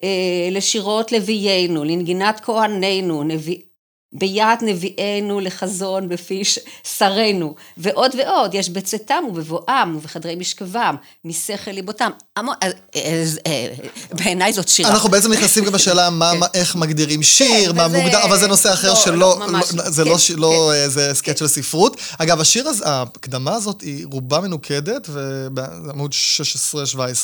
uh, 0.00 0.04
לשירות 0.50 1.12
לוויינו, 1.12 1.84
לנגינת 1.84 2.40
כהנינו, 2.40 3.22
נביא, 3.22 3.58
ביד 4.12 4.58
נביאנו 4.62 5.40
לחזון 5.40 6.08
בפי 6.08 6.42
שרינו, 6.98 7.54
ועוד 7.76 8.10
ועוד, 8.18 8.54
יש 8.54 8.70
בצאתם 8.70 9.24
ובבואם 9.28 9.96
ובחדרי 9.96 10.36
משכבם, 10.36 10.94
משכל 11.24 11.70
ליבותם. 11.70 12.10
אה, 12.38 12.42
אה, 12.96 13.24
אה, 13.46 13.68
בעיניי 14.12 14.52
זאת 14.52 14.68
שירה. 14.68 14.90
אנחנו 14.90 15.08
בעצם 15.08 15.32
נכנסים 15.32 15.64
גם 15.64 15.74
לשאלה 15.74 16.08
כן. 16.32 16.40
איך 16.54 16.76
מגדירים 16.76 17.22
שיר, 17.22 17.70
כן, 17.72 17.76
מה 17.76 17.88
מוגדר, 17.88 18.24
אבל 18.24 18.38
זה 18.38 18.48
נושא 18.48 18.72
אחר 18.72 18.88
לא, 18.88 18.94
שלא, 18.94 19.14
לא, 19.14 19.46
לא, 19.52 19.90
זה 19.90 20.04
לא, 20.04 20.16
כן, 20.28 20.34
לא 20.36 20.74
איזה 20.74 21.10
סקט 21.14 21.36
של 21.36 21.46
ספרות. 21.46 21.96
אגב, 22.18 22.40
השיר 22.40 22.68
הזה, 22.68 22.86
ההקדמה 22.86 23.54
הזאת 23.54 23.80
היא 23.80 24.06
רובה 24.10 24.40
מנוקדת, 24.40 25.08
ובעמוד 25.08 26.12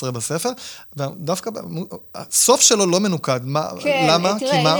16-17 0.04 0.10
בספר, 0.10 0.50
ודווקא 0.96 1.50
הסוף 2.14 2.60
שלו 2.60 2.86
לא 2.86 3.00
מנוקד. 3.00 3.40
למה? 3.86 4.38
כי 4.38 4.62
מה? 4.62 4.76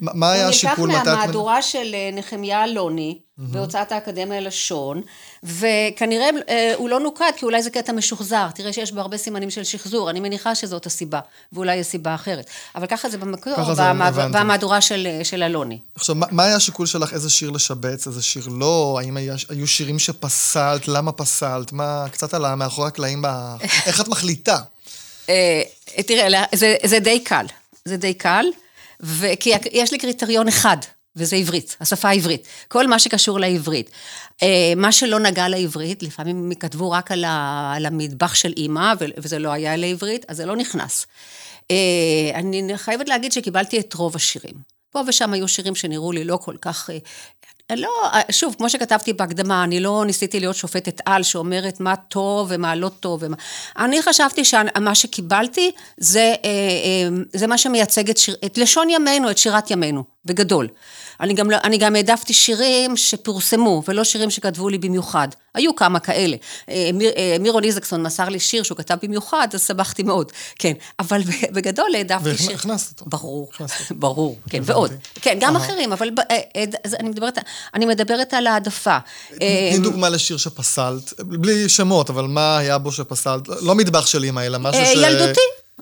מה 0.00 0.32
היה 0.32 0.47
השיקול? 0.48 0.74
הוא 0.76 0.86
נלקח 0.86 1.06
מהמהדורה 1.06 1.62
של 1.62 1.94
אה, 1.94 2.10
נחמיה 2.12 2.64
אלוני, 2.64 3.18
בהוצאת 3.38 3.92
האקדמיה 3.92 4.40
ללשון, 4.40 5.02
וכנראה 5.42 6.28
אה, 6.48 6.72
הוא 6.76 6.88
לא 6.88 7.00
נוקד, 7.00 7.30
כי 7.36 7.44
אולי 7.44 7.62
זה 7.62 7.70
קטע 7.70 7.92
משוחזר. 7.92 8.48
תראה 8.54 8.72
שיש 8.72 8.92
בו 8.92 9.00
הרבה 9.00 9.16
סימנים 9.16 9.50
של 9.50 9.64
שחזור, 9.64 10.10
אני 10.10 10.20
מניחה 10.20 10.54
שזאת 10.54 10.86
הסיבה, 10.86 11.20
ואולי 11.52 11.76
יש 11.76 11.86
סיבה 11.86 12.14
אחרת. 12.14 12.46
אבל 12.74 12.86
ככה 12.86 13.08
זה 13.08 13.18
במקור, 13.18 13.54
במהדורה 14.32 14.80
של, 14.80 15.06
אה, 15.10 15.24
של 15.24 15.42
אלוני. 15.42 15.78
עכשיו, 15.94 16.16
מה 16.16 16.44
היה 16.44 16.56
השיקול 16.56 16.86
שלך, 16.86 17.12
איזה 17.12 17.30
שיר 17.30 17.50
לשבץ, 17.50 18.06
איזה 18.06 18.22
שיר 18.22 18.48
לא? 18.50 18.98
האם 19.02 19.16
היה, 19.16 19.34
היו 19.48 19.66
שירים 19.66 19.98
שפסלת? 19.98 20.88
למה 20.88 21.12
פסלת? 21.12 21.72
מה, 21.72 22.06
קצת 22.12 22.34
על 22.34 22.54
מאחורי 22.54 22.88
הקלעים, 22.88 23.24
איך 23.86 24.00
את 24.00 24.08
מחליטה? 24.08 24.58
תראה, 26.06 26.44
זה, 26.54 26.76
זה 26.84 26.98
די 26.98 27.20
קל. 27.20 27.46
זה 27.84 27.96
די 27.96 28.14
קל. 28.14 28.46
וכי 29.00 29.52
יש 29.72 29.92
לי 29.92 29.98
קריטריון 29.98 30.48
אחד, 30.48 30.76
וזה 31.16 31.36
עברית, 31.36 31.76
השפה 31.80 32.08
העברית. 32.08 32.46
כל 32.68 32.86
מה 32.86 32.98
שקשור 32.98 33.40
לעברית. 33.40 33.90
אה, 34.42 34.72
מה 34.76 34.92
שלא 34.92 35.20
נגע 35.20 35.48
לעברית, 35.48 36.02
לפעמים 36.02 36.52
כתבו 36.60 36.90
רק 36.90 37.12
על, 37.12 37.24
ה, 37.24 37.72
על 37.76 37.86
המטבח 37.86 38.34
של 38.34 38.52
אימא, 38.56 38.92
וזה 39.16 39.38
לא 39.38 39.52
היה 39.52 39.76
לעברית, 39.76 40.24
אז 40.28 40.36
זה 40.36 40.46
לא 40.46 40.56
נכנס. 40.56 41.06
אה, 41.70 42.30
אני 42.34 42.78
חייבת 42.78 43.08
להגיד 43.08 43.32
שקיבלתי 43.32 43.80
את 43.80 43.94
רוב 43.94 44.16
השירים. 44.16 44.54
פה 44.90 45.00
ושם 45.08 45.32
היו 45.32 45.48
שירים 45.48 45.74
שנראו 45.74 46.12
לי 46.12 46.24
לא 46.24 46.36
כל 46.36 46.56
כך 46.60 46.90
אה, 46.90 46.98
לא, 47.76 47.88
שוב, 48.30 48.54
כמו 48.58 48.70
שכתבתי 48.70 49.12
בהקדמה, 49.12 49.64
אני 49.64 49.80
לא 49.80 50.02
ניסיתי 50.06 50.40
להיות 50.40 50.56
שופטת 50.56 51.00
על 51.06 51.22
שאומרת 51.22 51.80
מה 51.80 51.96
טוב 51.96 52.48
ומה 52.50 52.74
לא 52.74 52.88
טוב. 52.88 53.20
ומה... 53.22 53.36
אני 53.78 54.02
חשבתי 54.02 54.44
שמה 54.44 54.94
שקיבלתי 54.94 55.70
זה, 55.96 56.20
אה, 56.20 56.50
אה, 56.50 57.08
זה 57.32 57.46
מה 57.46 57.58
שמייצג 57.58 58.10
את, 58.10 58.16
שיר, 58.16 58.36
את 58.44 58.58
לשון 58.58 58.90
ימינו, 58.90 59.30
את 59.30 59.38
שירת 59.38 59.70
ימינו, 59.70 60.04
בגדול. 60.24 60.68
אני 61.20 61.34
גם, 61.34 61.50
לא, 61.50 61.56
אני 61.64 61.78
גם 61.78 61.96
העדפתי 61.96 62.32
שירים 62.32 62.96
שפורסמו, 62.96 63.82
ולא 63.88 64.04
שירים 64.04 64.30
שכתבו 64.30 64.68
לי 64.68 64.78
במיוחד. 64.78 65.28
היו 65.54 65.76
כמה 65.76 66.00
כאלה. 66.00 66.36
אה, 66.68 66.90
מיר, 66.94 67.10
אה, 67.16 67.36
מירון 67.40 67.64
איזקסון 67.64 68.02
מסר 68.02 68.28
לי 68.28 68.40
שיר 68.40 68.62
שהוא 68.62 68.78
כתב 68.78 68.96
במיוחד, 69.02 69.48
אז 69.52 69.66
שמחתי 69.66 70.02
מאוד, 70.02 70.32
כן. 70.58 70.72
אבל 70.98 71.22
בגדול 71.54 71.94
העדפתי 71.94 72.38
שיר... 72.38 72.50
והכנסת 72.50 73.00
אותו. 73.00 73.10
ברור, 73.10 73.50
ברור, 73.90 74.38
כן, 74.50 74.60
ועוד. 74.64 74.92
כן, 75.14 75.38
גם 75.40 75.56
אחרים, 75.56 75.92
אבל 75.92 76.10
אה, 76.30 76.64
אני 77.00 77.08
מדברת, 77.08 77.38
אני 77.74 77.86
מדברת 77.86 78.34
על 78.34 78.46
העדפה. 78.46 78.98
תני 79.28 79.78
דוגמה 79.78 80.08
לשיר 80.08 80.36
שפסלת, 80.36 81.12
בלי 81.18 81.68
שמות, 81.68 82.10
אבל 82.10 82.24
מה 82.24 82.58
היה 82.58 82.78
בו 82.78 82.92
שפסלת? 82.92 83.48
לא 83.48 83.74
מטבח 83.74 84.06
של 84.06 84.24
אימא, 84.24 84.40
אלא 84.40 84.58
משהו 84.58 84.86
ש... 84.86 84.88
ילדותי, 84.94 85.40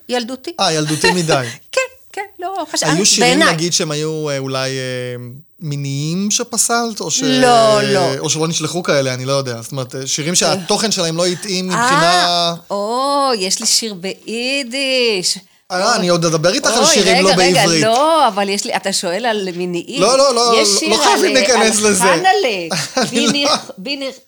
ילדותי. 0.09 0.53
אה, 0.61 0.73
ילדותי 0.73 1.11
מדי. 1.11 1.47
כן. 1.73 1.81
כן, 2.17 2.23
לא, 2.39 2.67
חשבתי, 2.73 2.93
היו 2.93 3.07
שירים, 3.07 3.43
נגיד, 3.43 3.73
שהם 3.73 3.91
היו 3.91 4.31
אה, 4.31 4.39
אולי 4.39 4.71
אה, 4.71 5.17
מיניים 5.61 6.31
שפסלת? 6.31 7.01
או 7.01 7.11
ש... 7.11 7.23
לא, 7.23 7.83
לא. 7.83 8.19
או 8.19 8.31
שלא 8.31 8.49
נשלחו 8.49 8.83
כאלה, 8.83 9.15
אני 9.15 9.25
לא 9.25 9.33
יודע. 9.33 9.63
זאת 9.63 9.73
אומרת, 9.73 9.95
אה, 9.95 10.07
שירים 10.07 10.35
שהתוכן 10.35 10.91
שלהם 10.91 11.17
לא 11.17 11.27
התאים 11.27 11.67
מבחינה... 11.67 12.55
או, 12.71 13.31
יש 13.39 13.61
לי 13.61 13.67
שיר 13.67 13.95
ביידיש. 13.95 15.39
אה, 15.73 15.97
אני 15.97 16.09
עוד 16.09 16.25
אדבר 16.25 16.53
איתך 16.53 16.71
על 16.71 16.79
אוי, 16.79 16.87
שירים 16.87 17.25
לא 17.25 17.29
רגע, 17.29 17.37
בעברית. 17.37 17.67
רגע, 17.69 17.87
לא, 17.89 18.29
אבל 18.29 18.49
יש 18.49 18.65
לי, 18.65 18.77
אתה 18.77 18.93
שואל 18.93 19.27
על 19.27 19.49
מיניים. 19.57 20.03
לא, 20.03 20.19
לא, 20.19 20.35
לא, 20.35 20.53
יש 20.63 20.69
לא 20.73 20.79
שיר 20.79 20.97
חייבים 20.97 21.25
על- 21.25 21.33
להיכנס 21.33 21.81
לזה. 21.81 22.05
על 22.13 22.19
חנלה, 22.19 22.69
אני 23.11 23.45
לא- 23.45 23.51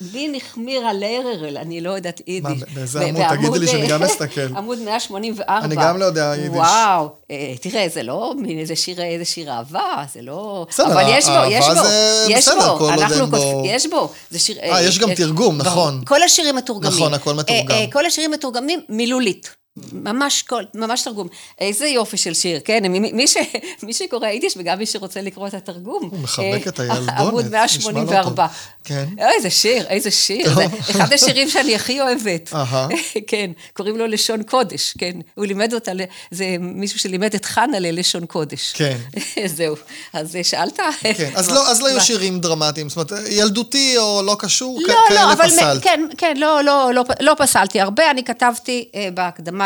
בין 0.00 0.34
החמיר 0.34 0.86
על 0.86 1.02
הררל, 1.02 1.56
אני 1.56 1.80
לא 1.80 1.90
יודעת 1.90 2.20
יידיש. 2.26 2.42
מה, 2.60 2.66
באיזה 2.74 3.00
עמוד? 3.06 3.22
תגידי 3.36 3.58
לי 3.58 3.66
שאני 3.66 3.86
גם 3.86 4.02
אסתכל. 4.02 4.40
עמוד 4.56 4.78
184. 4.78 5.58
אני 5.64 5.76
גם 5.76 5.98
לא 5.98 6.04
יודע 6.04 6.32
יידיש. 6.36 6.56
וואו, 6.58 7.08
אה, 7.30 7.54
תראה, 7.60 7.86
זה 7.94 8.02
לא 8.02 8.32
מין 8.38 8.58
איזה 8.58 8.76
שיר, 8.76 9.02
איזה 9.02 9.24
שיר 9.24 9.50
אהבה, 9.52 9.80
זה 10.14 10.20
לא... 10.22 10.66
בסדר, 10.68 10.86
אבל 10.86 11.04
יש 11.08 11.24
בו, 11.26 11.30
אהבה 11.32 11.48
יש 11.48 11.64
בו, 11.68 11.74
זה 11.84 12.24
יש 12.28 12.48
בסדר, 12.48 12.72
בו, 12.72 12.78
כל 12.78 12.84
עוד 12.84 12.92
אנחנו 12.92 13.14
אין 13.20 13.30
בו- 13.30 13.36
כותבים- 13.36 13.64
יש 13.74 13.86
בו, 13.86 14.10
זה 14.30 14.38
שיר... 14.38 14.56
אה, 14.62 14.82
יש 14.82 14.98
גם 14.98 15.14
תרגום. 15.14 15.58
נכון. 15.58 16.00
כל 16.06 16.22
השירים 16.22 16.56
מתורגמים. 16.56 16.92
נכון, 16.94 17.14
הכל 17.14 17.34
מתורגם. 17.34 17.70
אה, 17.70 17.80
אה, 17.80 17.84
כל 17.92 18.06
השירים 18.06 18.30
מתורגמים 18.30 18.80
מילולית. 18.88 19.58
ממש 19.92 20.42
כל, 20.42 20.62
ממש 20.74 21.02
תרגום. 21.02 21.28
איזה 21.60 21.86
יופי 21.86 22.16
של 22.16 22.34
שיר, 22.34 22.60
כן, 22.64 22.86
מי, 22.86 22.98
מי, 23.12 23.26
ש, 23.26 23.36
מי 23.82 23.92
שקורא 23.92 24.26
יידיש 24.28 24.54
וגם 24.56 24.78
מי 24.78 24.86
שרוצה 24.86 25.20
לקרוא 25.20 25.48
את 25.48 25.54
התרגום. 25.54 26.08
הוא 26.12 26.18
מחבק 26.20 26.68
את 26.68 26.80
אה, 26.80 26.84
הילדונת, 26.84 27.18
עמוד 27.18 27.44
נשמע 27.44 27.92
לא 27.92 28.00
184. 28.00 28.46
טוב. 28.46 28.56
כן. 28.84 29.04
אה, 29.20 29.30
איזה 29.36 29.50
שיר, 29.50 29.86
איזה 29.88 30.10
שיר. 30.10 30.54
זה 30.54 30.64
אחד 30.90 31.12
השירים 31.12 31.50
שאני 31.50 31.74
הכי 31.74 32.00
אוהבת. 32.00 32.52
כן, 33.26 33.50
קוראים 33.72 33.96
לו 33.96 34.06
לשון 34.06 34.42
קודש, 34.42 34.94
כן. 34.98 35.12
הוא 35.34 35.46
לימד 35.46 35.74
אותה, 35.74 35.92
זה 36.30 36.56
מישהו 36.60 36.98
שלימד 36.98 37.34
את 37.34 37.44
חנה 37.44 37.78
ללשון 37.78 38.26
קודש. 38.26 38.72
כן. 38.72 38.96
זהו. 39.56 39.76
אז 40.12 40.36
אה, 40.36 40.44
שאלת? 40.44 40.78
כן, 41.00 41.30
אז 41.34 41.50
לא, 41.50 41.70
אז 41.70 41.80
לא 41.80 41.86
היו? 41.86 42.00
שירים 42.00 42.40
דרמטיים, 42.40 42.88
זאת 42.88 43.12
אומרת, 43.12 43.24
ילדותי 43.28 43.98
או 43.98 44.22
לא 44.22 44.36
קשור, 44.38 44.80
כ- 44.86 44.88
לא, 44.88 44.94
כאלה 45.08 45.34
לא, 45.34 45.44
פסלת. 45.44 45.82
כן, 45.82 46.00
כן, 46.18 46.36
לא, 46.36 46.64
לא, 46.64 46.90
לא, 46.94 47.04
לא 47.20 47.34
פסלתי 47.38 47.80
הרבה, 47.80 48.10
אני 48.10 48.24
כתבתי 48.24 48.88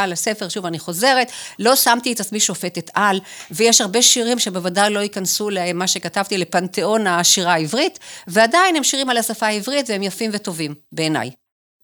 אה, 0.02 0.06
בהקדמה 0.06 0.06
לספר, 0.06 0.48
שוב, 0.48 0.66
אני 0.66 0.78
חוזרת, 0.78 1.30
לא 1.58 1.76
שמתי 1.76 2.12
את 2.12 2.20
עצמי 2.20 2.40
שופטת 2.40 2.90
על, 2.94 3.20
ויש 3.50 3.80
הרבה 3.80 4.02
שירים 4.02 4.38
שבוודאי 4.38 4.90
לא 4.90 5.00
ייכנסו 5.00 5.50
למה 5.50 5.86
שכתבתי, 5.86 6.38
לפנתיאון 6.38 7.06
השירה 7.06 7.52
העברית, 7.52 7.98
ועדיין 8.26 8.76
הם 8.76 8.84
שירים 8.84 9.10
על 9.10 9.16
השפה 9.16 9.46
העברית 9.46 9.90
והם 9.90 10.02
יפים 10.02 10.30
וטובים, 10.34 10.74
בעיניי. 10.92 11.30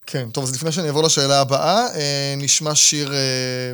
כן, 0.07 0.31
טוב, 0.31 0.45
אז 0.45 0.55
לפני 0.55 0.73
שאני 0.73 0.87
אעבור 0.87 1.03
לשאלה 1.03 1.41
הבאה, 1.41 1.87
אה, 1.95 2.35
נשמע 2.37 2.75
שיר, 2.75 3.13
אה, 3.13 3.73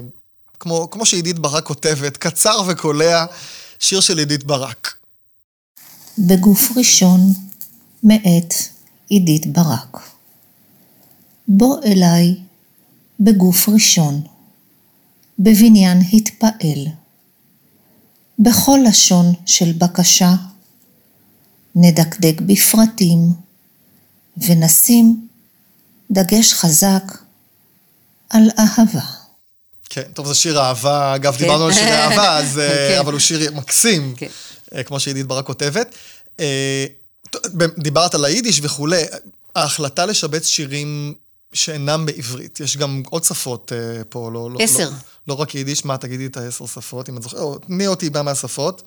כמו, 0.60 0.88
כמו 0.90 1.06
שעידית 1.06 1.38
ברק 1.38 1.64
כותבת, 1.64 2.16
קצר 2.16 2.62
וקולע, 2.66 3.24
שיר 3.78 4.00
של 4.00 4.18
עידית 4.18 4.44
ברק. 4.44 4.94
בגוף 6.18 6.76
ראשון, 6.76 7.20
מאת 8.02 8.54
עידית 9.08 9.46
ברק. 9.46 10.00
בוא 11.48 11.76
אליי 11.84 12.34
בגוף 13.20 13.68
ראשון, 13.68 14.20
בבניין 15.38 16.00
התפעל. 16.12 16.86
בכל 18.38 18.78
לשון 18.88 19.32
של 19.46 19.72
בקשה, 19.72 20.34
נדקדק 21.74 22.40
בפרטים, 22.40 23.32
ונשים 24.36 25.28
דגש 26.10 26.52
חזק 26.52 27.02
על 28.30 28.42
אהבה. 28.58 29.06
כן, 29.90 30.02
טוב, 30.14 30.26
זה 30.26 30.34
שיר 30.34 30.60
אהבה, 30.60 31.14
אגב, 31.14 31.32
כן. 31.32 31.38
דיברנו 31.38 31.64
על 31.64 31.72
שירי 31.72 31.92
אהבה, 31.92 32.36
אז, 32.38 32.58
אה, 32.58 32.88
כן. 32.90 32.98
אבל 33.00 33.12
הוא 33.12 33.20
שיר 33.20 33.52
מקסים, 33.54 34.14
כן. 34.16 34.26
אה, 34.74 34.82
כמו 34.82 35.00
שעידית 35.00 35.26
ברק 35.26 35.46
כותבת. 35.46 35.94
אה, 36.40 36.86
דיברת 37.78 38.14
על 38.14 38.24
היידיש 38.24 38.60
וכולי, 38.62 39.02
ההחלטה 39.54 40.06
לשבץ 40.06 40.46
שירים 40.46 41.14
שאינם 41.52 42.06
בעברית, 42.06 42.60
יש 42.60 42.76
גם 42.76 43.02
עוד 43.10 43.24
שפות 43.24 43.72
פה, 44.08 44.30
לא... 44.32 44.50
לא 44.50 44.58
עשר. 44.60 44.90
לא, 44.90 44.96
לא 45.28 45.34
רק 45.34 45.54
יידיש, 45.54 45.84
מה, 45.84 45.98
תגידי 45.98 46.26
את 46.26 46.36
העשר 46.36 46.66
שפות, 46.66 47.08
אם 47.08 47.16
את 47.16 47.22
זוכרת, 47.22 47.40
או, 47.40 47.58
תני 47.58 47.86
אותי 47.86 48.10
מהשפות. 48.24 48.82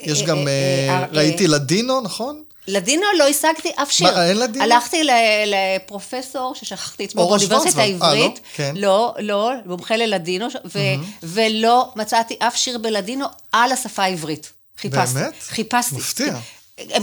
יש 0.00 0.20
אה, 0.20 0.26
גם, 0.26 0.48
אה, 0.48 0.88
אה, 0.88 1.06
ראיתי 1.12 1.46
לדינו, 1.46 2.00
נכון? 2.00 2.42
לדינו 2.68 3.02
לא 3.18 3.28
השגתי 3.28 3.70
אף 3.82 3.90
שיר. 3.90 4.10
מה, 4.14 4.28
אין 4.28 4.36
לדינו? 4.36 4.64
הלכתי 4.64 5.02
לפרופסור, 5.46 6.54
ששכחתי 6.54 7.04
את 7.04 7.10
שמו, 7.10 7.28
באוניברסיטה 7.28 7.70
שוורצמן. 7.70 8.02
אה, 8.02 8.08
העברית. 8.08 8.34
לא? 8.36 8.40
כן. 8.54 8.74
לא, 8.76 9.14
לא, 9.18 9.50
מומחה 9.66 9.96
ללדינו, 9.96 10.46
ו- 10.74 10.78
ולא 11.22 11.92
מצאתי 11.96 12.36
אף 12.38 12.56
שיר 12.56 12.78
בלדינו 12.78 13.26
על 13.52 13.72
השפה 13.72 14.02
העברית. 14.02 14.52
חיפשתי. 14.80 15.14
באמת? 15.14 15.34
חיפשתי. 15.48 15.94
מפתיע. 15.96 16.38
הם- 16.78 17.02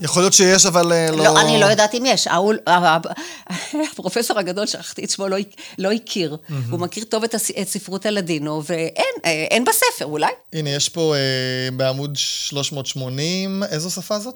יכול 0.00 0.22
להיות 0.22 0.32
שיש, 0.32 0.66
אבל 0.66 0.92
אה, 0.92 1.10
לא... 1.10 1.24
לא, 1.24 1.40
אני 1.40 1.60
לא 1.60 1.66
יודעת 1.66 1.94
אם 1.94 2.02
יש. 2.06 2.26
ההוא- 2.26 2.54
ה- 2.66 2.70
ה- 2.96 2.98
הפרופסור 3.92 4.38
הגדול, 4.38 4.66
שכחתי 4.66 5.04
את 5.04 5.10
שמו, 5.10 5.28
לא, 5.28 5.36
לא 5.78 5.92
הכיר. 5.92 6.36
הוא 6.70 6.80
מכיר 6.80 7.04
טוב 7.04 7.24
את, 7.24 7.34
הס- 7.34 7.50
את 7.50 7.68
ספרות 7.68 8.06
הלדינו, 8.06 8.62
ואין, 8.66 9.04
אה, 9.24 9.30
אין 9.50 9.64
בספר, 9.64 10.04
אולי. 10.04 10.32
הנה, 10.52 10.70
יש 10.70 10.88
פה 10.88 11.14
אה, 11.14 11.20
בעמוד 11.76 12.16
380, 12.16 13.62
איזו 13.70 13.90
שפה 13.90 14.18
זאת? 14.18 14.34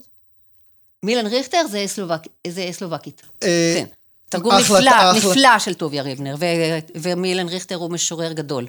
מילן 1.03 1.27
ריכטר 1.27 1.63
זה, 1.71 1.85
סלובק, 1.87 2.21
זה 2.47 2.69
סלובקית. 2.73 3.23
אה, 3.43 3.75
כן. 3.77 3.85
תרגום 4.29 4.53
ההחלטה- 4.53 4.75
נפלא, 4.81 4.91
ההחלט- 4.91 5.17
נפלא 5.31 5.59
של 5.59 5.75
טוביה 5.75 6.03
ריבנר, 6.03 6.35
ו- 6.39 6.45
ומילן 6.95 7.49
ריכטר 7.49 7.75
הוא 7.75 7.91
משורר 7.91 8.33
גדול. 8.33 8.67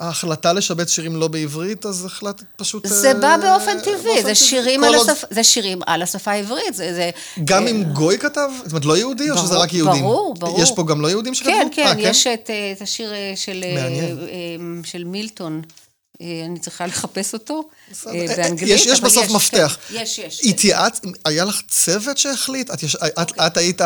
ההחלטה 0.00 0.52
לשבץ 0.52 0.90
שירים 0.90 1.16
לא 1.16 1.28
בעברית, 1.28 1.86
אז 1.86 2.04
החלטת 2.04 2.44
פשוט... 2.56 2.86
זה 2.86 3.08
אה, 3.08 3.14
בא 3.14 3.36
באופן 3.36 3.80
טבעי, 3.80 3.94
באופן 4.04 4.22
זה 4.22 4.34
שירים 4.34 4.84
על 4.84 4.94
עוד- 4.94 5.10
השפה, 5.10 5.26
זה 5.30 5.44
שירים 5.44 5.78
על 5.86 6.02
השפה 6.02 6.30
העברית, 6.30 6.74
זה... 6.74 6.94
זה 6.94 7.10
גם 7.44 7.66
אה, 7.66 7.70
אם 7.70 7.84
גוי 7.84 8.18
כתב? 8.18 8.48
זאת 8.64 8.72
אומרת, 8.72 8.84
לא 8.84 8.96
יהודי, 8.96 9.30
או 9.30 9.36
שזה 9.38 9.46
ברור, 9.48 9.62
רק 9.62 9.72
יהודים? 9.72 10.02
ברור, 10.02 10.34
ברור. 10.38 10.62
יש 10.62 10.72
פה 10.76 10.84
גם 10.88 11.00
לא 11.00 11.08
יהודים 11.08 11.34
שכתבו? 11.34 11.52
כן, 11.52 11.68
כן, 11.72 11.86
אה, 11.86 11.94
יש 11.98 12.26
את, 12.26 12.50
אה, 12.50 12.72
את 12.76 12.82
השיר 12.82 13.12
אה, 13.12 13.32
של, 13.36 13.64
אה. 13.64 13.76
אה, 13.76 14.06
של 14.84 15.04
מילטון. 15.04 15.62
אה, 16.20 16.42
אני 16.46 16.58
צריכה 16.58 16.86
לחפש 16.86 17.34
אותו. 17.34 17.68
אה, 18.06 18.12
אה, 18.14 18.36
באנגלית. 18.36 18.70
יש, 18.74 18.86
יש 18.86 19.00
בסוף 19.00 19.26
כן, 19.26 19.32
מפתח. 19.32 19.78
יש, 19.90 20.18
יש. 20.18 20.40
התייעצת, 20.44 21.02
היה 21.24 21.44
לך 21.44 21.62
צוות 21.68 22.18
שהחליט? 22.18 22.70
את, 22.70 22.82
יש, 22.82 22.96
את, 22.96 23.40
את 23.46 23.56
היית 23.56 23.80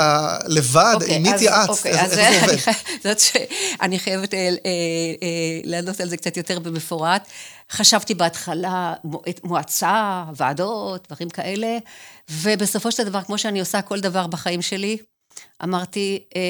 לבד, 0.46 0.94
אוקיי, 0.94 1.16
עם 1.16 1.22
מי 1.22 1.30
התייעצת? 1.30 1.68
אוקיי, 1.68 1.92
איך, 1.92 2.04
אז 2.04 2.12
איך 2.12 2.14
זה 2.14 2.28
אני 2.28 2.36
עובד? 2.36 2.72
זאת 3.04 3.20
ש... 3.20 3.32
אני 3.80 3.98
חייבת 3.98 4.34
אה, 4.34 4.38
אה, 4.38 4.48
אה, 5.22 5.60
לענות 5.64 6.00
על 6.00 6.08
זה 6.08 6.16
קצת 6.16 6.36
יותר 6.36 6.58
במפורט. 6.58 7.28
חשבתי 7.72 8.14
בהתחלה 8.14 8.94
מועצ- 9.04 9.40
מועצה, 9.44 10.24
ועדות, 10.36 11.06
דברים 11.08 11.30
כאלה, 11.30 11.78
ובסופו 12.30 12.92
של 12.92 13.04
דבר, 13.04 13.22
כמו 13.22 13.38
שאני 13.38 13.60
עושה 13.60 13.82
כל 13.82 14.00
דבר 14.00 14.26
בחיים 14.26 14.62
שלי, 14.62 14.96
אמרתי, 15.64 16.24
אה, 16.36 16.40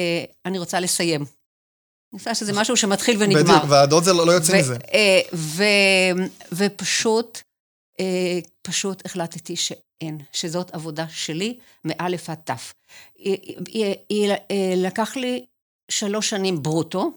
אני 0.45 0.59
רוצה 0.59 0.79
לסיים. 0.79 1.25
אני 2.15 2.19
חושבת 2.19 2.35
שזה 2.35 2.53
משהו 2.53 2.77
שמתחיל 2.77 3.17
ונגמר. 3.19 3.41
בדיוק, 3.43 3.63
ועדות 3.69 4.03
זה 4.03 4.13
לא, 4.13 4.27
לא 4.27 4.31
יוצאים 4.31 4.57
ו- 4.57 4.61
מזה. 4.61 4.77
אה, 4.93 6.11
ופשוט, 6.51 7.39
אה, 7.99 8.39
פשוט 8.61 9.05
החלטתי 9.05 9.55
שאין, 9.55 10.19
שזאת 10.31 10.71
עבודה 10.73 11.05
שלי 11.09 11.57
מאלף 11.85 12.29
עד 12.29 12.37
תף. 12.43 12.73
אה, 13.25 14.75
לקח 14.75 15.15
לי 15.15 15.45
שלוש 15.91 16.29
שנים 16.29 16.63
ברוטו, 16.63 17.11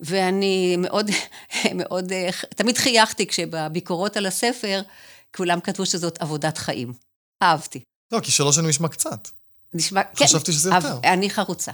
ואני 0.00 0.76
מאוד, 0.78 1.10
מאוד, 1.80 2.12
תמיד 2.48 2.78
חייכתי 2.78 3.26
כשבביקורות 3.26 4.16
על 4.16 4.26
הספר, 4.26 4.82
כולם 5.36 5.60
כתבו 5.60 5.86
שזאת 5.86 6.22
עבודת 6.22 6.58
חיים. 6.58 6.92
אהבתי. 7.42 7.80
לא, 8.12 8.20
כי 8.20 8.30
שלוש 8.30 8.56
שנים 8.56 8.68
נשמע 8.68 8.88
קצת. 8.88 9.28
נשמע, 9.74 10.02
כן. 10.04 10.24
חשבתי 10.24 10.52
שזה 10.52 10.70
יותר. 10.74 10.98
אני 11.04 11.30
חרוצה. 11.30 11.72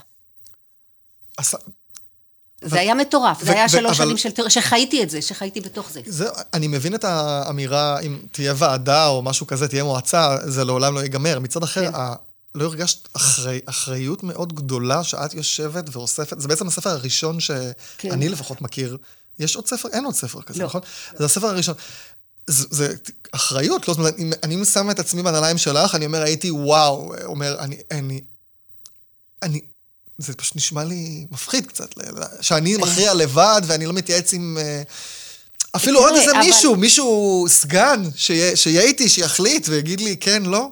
זה 2.64 2.80
היה 2.80 2.94
מטורף, 2.94 3.44
זה 3.44 3.52
היה 3.52 3.68
שלוש 3.68 3.96
שנים 3.96 4.16
של 4.16 4.30
טרור, 4.30 4.48
שחייתי 4.48 5.02
את 5.02 5.10
זה, 5.10 5.22
שחייתי 5.22 5.60
בתוך 5.60 5.90
זה. 5.90 6.00
זה, 6.06 6.28
אני 6.54 6.68
מבין 6.68 6.94
את 6.94 7.04
האמירה, 7.04 8.00
אם 8.00 8.18
תהיה 8.32 8.54
ועדה 8.56 9.06
או 9.06 9.22
משהו 9.22 9.46
כזה, 9.46 9.68
תהיה 9.68 9.84
מועצה, 9.84 10.36
זה 10.44 10.64
לעולם 10.64 10.94
לא 10.94 11.00
ייגמר. 11.00 11.38
מצד 11.38 11.62
אחר, 11.62 11.90
כן. 11.90 11.94
ה... 11.94 12.14
לא 12.54 12.64
הרגשת 12.64 13.08
אחרי, 13.12 13.60
אחריות 13.66 14.22
מאוד 14.22 14.52
גדולה 14.52 15.04
שאת 15.04 15.34
יושבת 15.34 15.84
ואוספת, 15.96 16.40
זה 16.40 16.48
בעצם 16.48 16.66
הספר 16.66 16.90
הראשון 16.90 17.40
שאני 17.40 17.72
כן. 17.98 18.20
לפחות 18.20 18.62
מכיר. 18.62 18.96
יש 19.38 19.56
עוד 19.56 19.66
ספר? 19.66 19.88
אין 19.92 20.04
עוד 20.04 20.14
ספר 20.14 20.42
כזה, 20.42 20.60
לא. 20.60 20.66
נכון? 20.66 20.80
זה 21.16 21.24
הספר 21.24 21.46
הראשון. 21.46 21.74
זה, 22.46 22.66
זה 22.70 22.94
אחריות, 23.32 23.88
לא, 23.88 23.94
זאת 23.94 23.98
אומרת, 23.98 24.18
אם 24.18 24.32
אני 24.42 24.64
שם 24.64 24.90
את 24.90 24.98
עצמי 24.98 25.22
בנעליים 25.22 25.58
שלך, 25.58 25.94
אני 25.94 26.06
אומר, 26.06 26.22
הייתי 26.22 26.50
וואו, 26.50 27.14
אומר, 27.24 27.56
אני, 27.58 27.76
אני, 27.90 28.20
אני, 29.42 29.60
זה 30.18 30.34
פשוט 30.34 30.56
נשמע 30.56 30.84
לי 30.84 31.26
מפחיד 31.30 31.66
קצת, 31.66 31.94
שאני 32.40 32.76
מכריע 32.76 33.14
לבד 33.14 33.62
ואני 33.66 33.86
לא 33.86 33.92
מתייעץ 33.92 34.32
עם... 34.32 34.58
אה, 34.60 34.82
אפילו 35.76 35.98
עוד 36.00 36.14
איזה 36.14 36.32
מישהו, 36.38 36.76
מישהו, 36.76 37.44
סגן, 37.48 38.02
שיהיה 38.54 38.82
איתי, 38.82 39.08
שיחליט 39.08 39.68
ויגיד 39.68 40.00
לי 40.00 40.16
כן, 40.16 40.42
לא. 40.42 40.68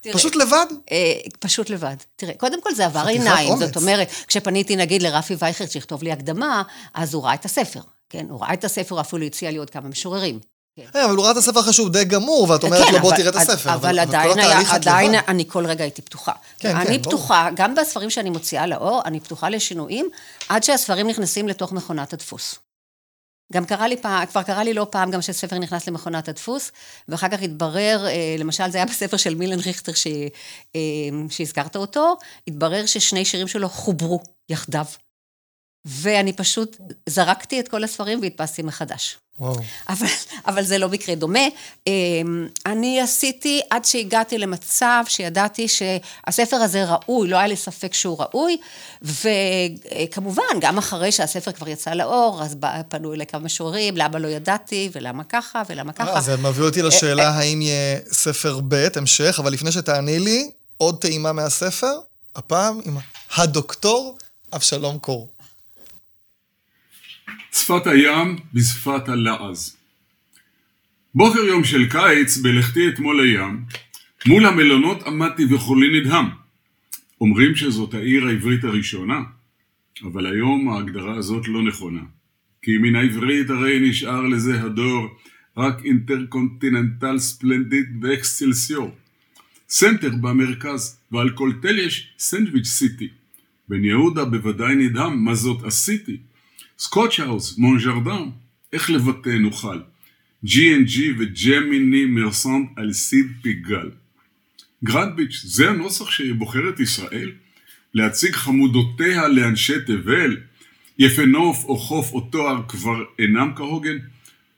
תראה, 0.00 0.14
פשוט 0.14 0.36
לבד. 0.36 0.66
אה, 0.92 1.12
פשוט 1.38 1.70
לבד. 1.70 1.96
תראה, 2.16 2.34
קודם 2.34 2.62
כל 2.62 2.74
זה 2.74 2.86
עבר 2.86 3.06
עיניים. 3.06 3.50
אומץ. 3.50 3.66
זאת 3.66 3.76
אומרת, 3.76 4.08
כשפניתי 4.26 4.76
נגיד 4.76 5.02
לרפי 5.02 5.34
וייכר 5.38 5.66
שיכתוב 5.66 6.02
לי 6.02 6.12
הקדמה, 6.12 6.62
אז 6.94 7.14
הוא 7.14 7.24
ראה 7.24 7.34
את 7.34 7.44
הספר. 7.44 7.80
כן, 8.10 8.26
הוא 8.30 8.40
ראה 8.40 8.52
את 8.52 8.64
הספר, 8.64 9.00
אפילו 9.00 9.26
הציע 9.26 9.50
לי 9.50 9.56
עוד 9.56 9.70
כמה 9.70 9.88
משוררים. 9.88 10.40
אה, 10.78 11.04
אבל 11.04 11.16
הוא 11.16 11.24
ראה 11.24 11.32
את 11.32 11.36
הספר 11.36 11.60
החשוב 11.60 11.92
די 11.92 12.04
גמור, 12.04 12.50
ואת 12.50 12.64
אומרת 12.64 12.86
כן, 12.86 12.92
לו 12.92 13.00
בוא 13.00 13.16
תראה 13.16 13.28
את 13.28 13.34
הספר. 13.34 13.74
אבל 13.74 13.92
כל 13.92 13.98
עדיין 13.98 14.38
את 14.38 14.66
עדיין. 14.70 15.14
אני 15.28 15.44
כל 15.48 15.66
רגע 15.66 15.84
הייתי 15.84 16.02
פתוחה. 16.02 16.32
כן, 16.58 16.76
אני 16.76 16.86
כן, 16.86 17.02
ברור. 17.02 17.02
פתוחה, 17.02 17.48
גם 17.54 17.74
בספרים 17.74 18.10
שאני 18.10 18.30
מוציאה 18.30 18.66
לאור, 18.66 19.02
אני 19.04 19.20
פתוחה 19.20 19.48
לשינויים, 19.48 20.08
עד 20.48 20.62
שהספרים 20.62 21.08
נכנסים 21.08 21.48
לתוך 21.48 21.72
מכונת 21.72 22.12
הדפוס. 22.12 22.58
גם 23.52 23.64
קרה 23.64 23.88
לי 23.88 23.96
פעם, 23.96 24.26
כבר 24.26 24.42
קרה 24.42 24.64
לי 24.64 24.74
לא 24.74 24.86
פעם 24.90 25.10
גם 25.10 25.22
שספר 25.22 25.58
נכנס 25.58 25.88
למכונת 25.88 26.28
הדפוס, 26.28 26.70
ואחר 27.08 27.28
כך 27.28 27.42
התברר, 27.42 28.06
אה, 28.06 28.36
למשל 28.38 28.70
זה 28.70 28.78
היה 28.78 28.86
בספר 28.86 29.16
של 29.16 29.34
מילן 29.34 29.58
ריכטר 29.58 29.92
ש, 29.92 30.06
אה, 30.76 30.80
שהזכרת 31.30 31.76
אותו, 31.76 32.16
התברר 32.48 32.86
ששני 32.86 33.24
שירים 33.24 33.48
שלו 33.48 33.68
חוברו 33.68 34.20
יחדיו. 34.48 34.84
ואני 35.84 36.32
פשוט 36.32 36.76
זרקתי 37.08 37.60
את 37.60 37.68
כל 37.68 37.84
הספרים 37.84 38.20
והדפסתי 38.22 38.62
מחדש. 38.62 39.18
וואו. 39.38 39.56
אבל, 39.88 40.06
אבל 40.46 40.62
זה 40.62 40.78
לא 40.78 40.88
מקרה 40.88 41.14
דומה. 41.14 41.40
אמ, 41.86 42.48
אני 42.66 43.00
עשיתי 43.00 43.60
עד 43.70 43.84
שהגעתי 43.84 44.38
למצב 44.38 45.04
שידעתי 45.08 45.66
שהספר 45.68 46.56
הזה 46.56 46.84
ראוי, 46.84 47.28
לא 47.28 47.36
היה 47.36 47.46
לי 47.46 47.56
ספק 47.56 47.94
שהוא 47.94 48.18
ראוי, 48.18 48.56
וכמובן, 49.02 50.42
גם 50.60 50.78
אחרי 50.78 51.12
שהספר 51.12 51.52
כבר 51.52 51.68
יצא 51.68 51.90
לאור, 51.90 52.42
אז 52.42 52.56
פנו 52.88 53.14
אליי 53.14 53.26
כמה 53.26 53.40
משוררים, 53.40 53.96
למה 53.96 54.18
לא 54.18 54.28
ידעתי, 54.28 54.90
ולמה 54.94 55.24
ככה, 55.24 55.62
ולמה 55.68 55.92
ככה. 55.92 56.14
אה, 56.14 56.20
זה 56.20 56.36
מביא 56.36 56.64
אותי 56.64 56.82
לשאלה 56.82 57.28
האם 57.28 57.62
יהיה 57.62 57.98
ספר 58.12 58.60
ב', 58.68 58.86
המשך, 58.96 59.36
אבל 59.38 59.52
לפני 59.52 59.72
שתעני 59.72 60.18
לי, 60.18 60.50
עוד 60.76 61.00
טעימה 61.00 61.32
מהספר, 61.32 61.98
הפעם 62.36 62.80
עם 62.84 62.96
הדוקטור 63.36 64.16
אבשלום 64.52 64.98
קור. 64.98 65.28
שפת 67.52 67.86
הים 67.86 68.36
בשפת 68.54 69.08
הלעז. 69.08 69.76
בוקר 71.14 71.40
יום 71.40 71.64
של 71.64 71.90
קיץ, 71.90 72.36
בלכתי 72.36 72.88
אתמול 72.88 73.22
לים, 73.22 73.64
מול 74.26 74.46
המלונות 74.46 75.02
עמדתי 75.06 75.54
וכולי 75.54 76.00
נדהם. 76.00 76.26
אומרים 77.20 77.56
שזאת 77.56 77.94
העיר 77.94 78.26
העברית 78.26 78.64
הראשונה, 78.64 79.20
אבל 80.02 80.26
היום 80.26 80.68
ההגדרה 80.68 81.16
הזאת 81.16 81.48
לא 81.48 81.62
נכונה. 81.62 82.00
כי 82.62 82.78
מן 82.78 82.96
העברית 82.96 83.50
הרי 83.50 83.80
נשאר 83.80 84.20
לזה 84.20 84.62
הדור 84.62 85.08
רק 85.56 85.84
אינטרקונטיננטל 85.84 87.18
ספלנדיד 87.18 87.86
ואקסטלסיור. 88.02 88.94
סנטר 89.68 90.10
במרכז, 90.20 90.98
ועל 91.12 91.30
כל 91.30 91.52
תל 91.62 91.78
יש 91.78 92.14
Sandwich 92.18 92.66
City. 92.66 93.08
בן 93.68 93.84
יהודה 93.84 94.24
בוודאי 94.24 94.74
נדהם 94.74 95.24
מה 95.24 95.34
זאת 95.34 95.64
עשיתי. 95.64 96.16
Scotch 96.78 97.18
House, 97.18 97.58
Mon 97.58 97.80
Jardin, 97.80 98.30
איך 98.72 98.90
לבטא 98.90 99.28
נוכל. 99.28 99.80
G&G 100.46 101.00
וג'מיני 101.18 102.04
מרסנט 102.04 102.68
על 102.76 102.92
סיד 102.92 103.26
פיגל. 103.42 103.90
גרנדביץ', 104.84 105.42
זה 105.44 105.70
הנוסח 105.70 106.10
שבוחרת 106.10 106.80
ישראל? 106.80 107.32
להציג 107.94 108.34
חמודותיה 108.34 109.28
לאנשי 109.28 109.80
תבל? 109.86 110.36
יפה 110.98 111.24
נוף 111.24 111.64
או 111.64 111.76
חוף 111.76 112.12
או 112.12 112.20
תואר 112.20 112.62
כבר 112.68 113.04
אינם 113.18 113.52
כהוגן? 113.56 113.96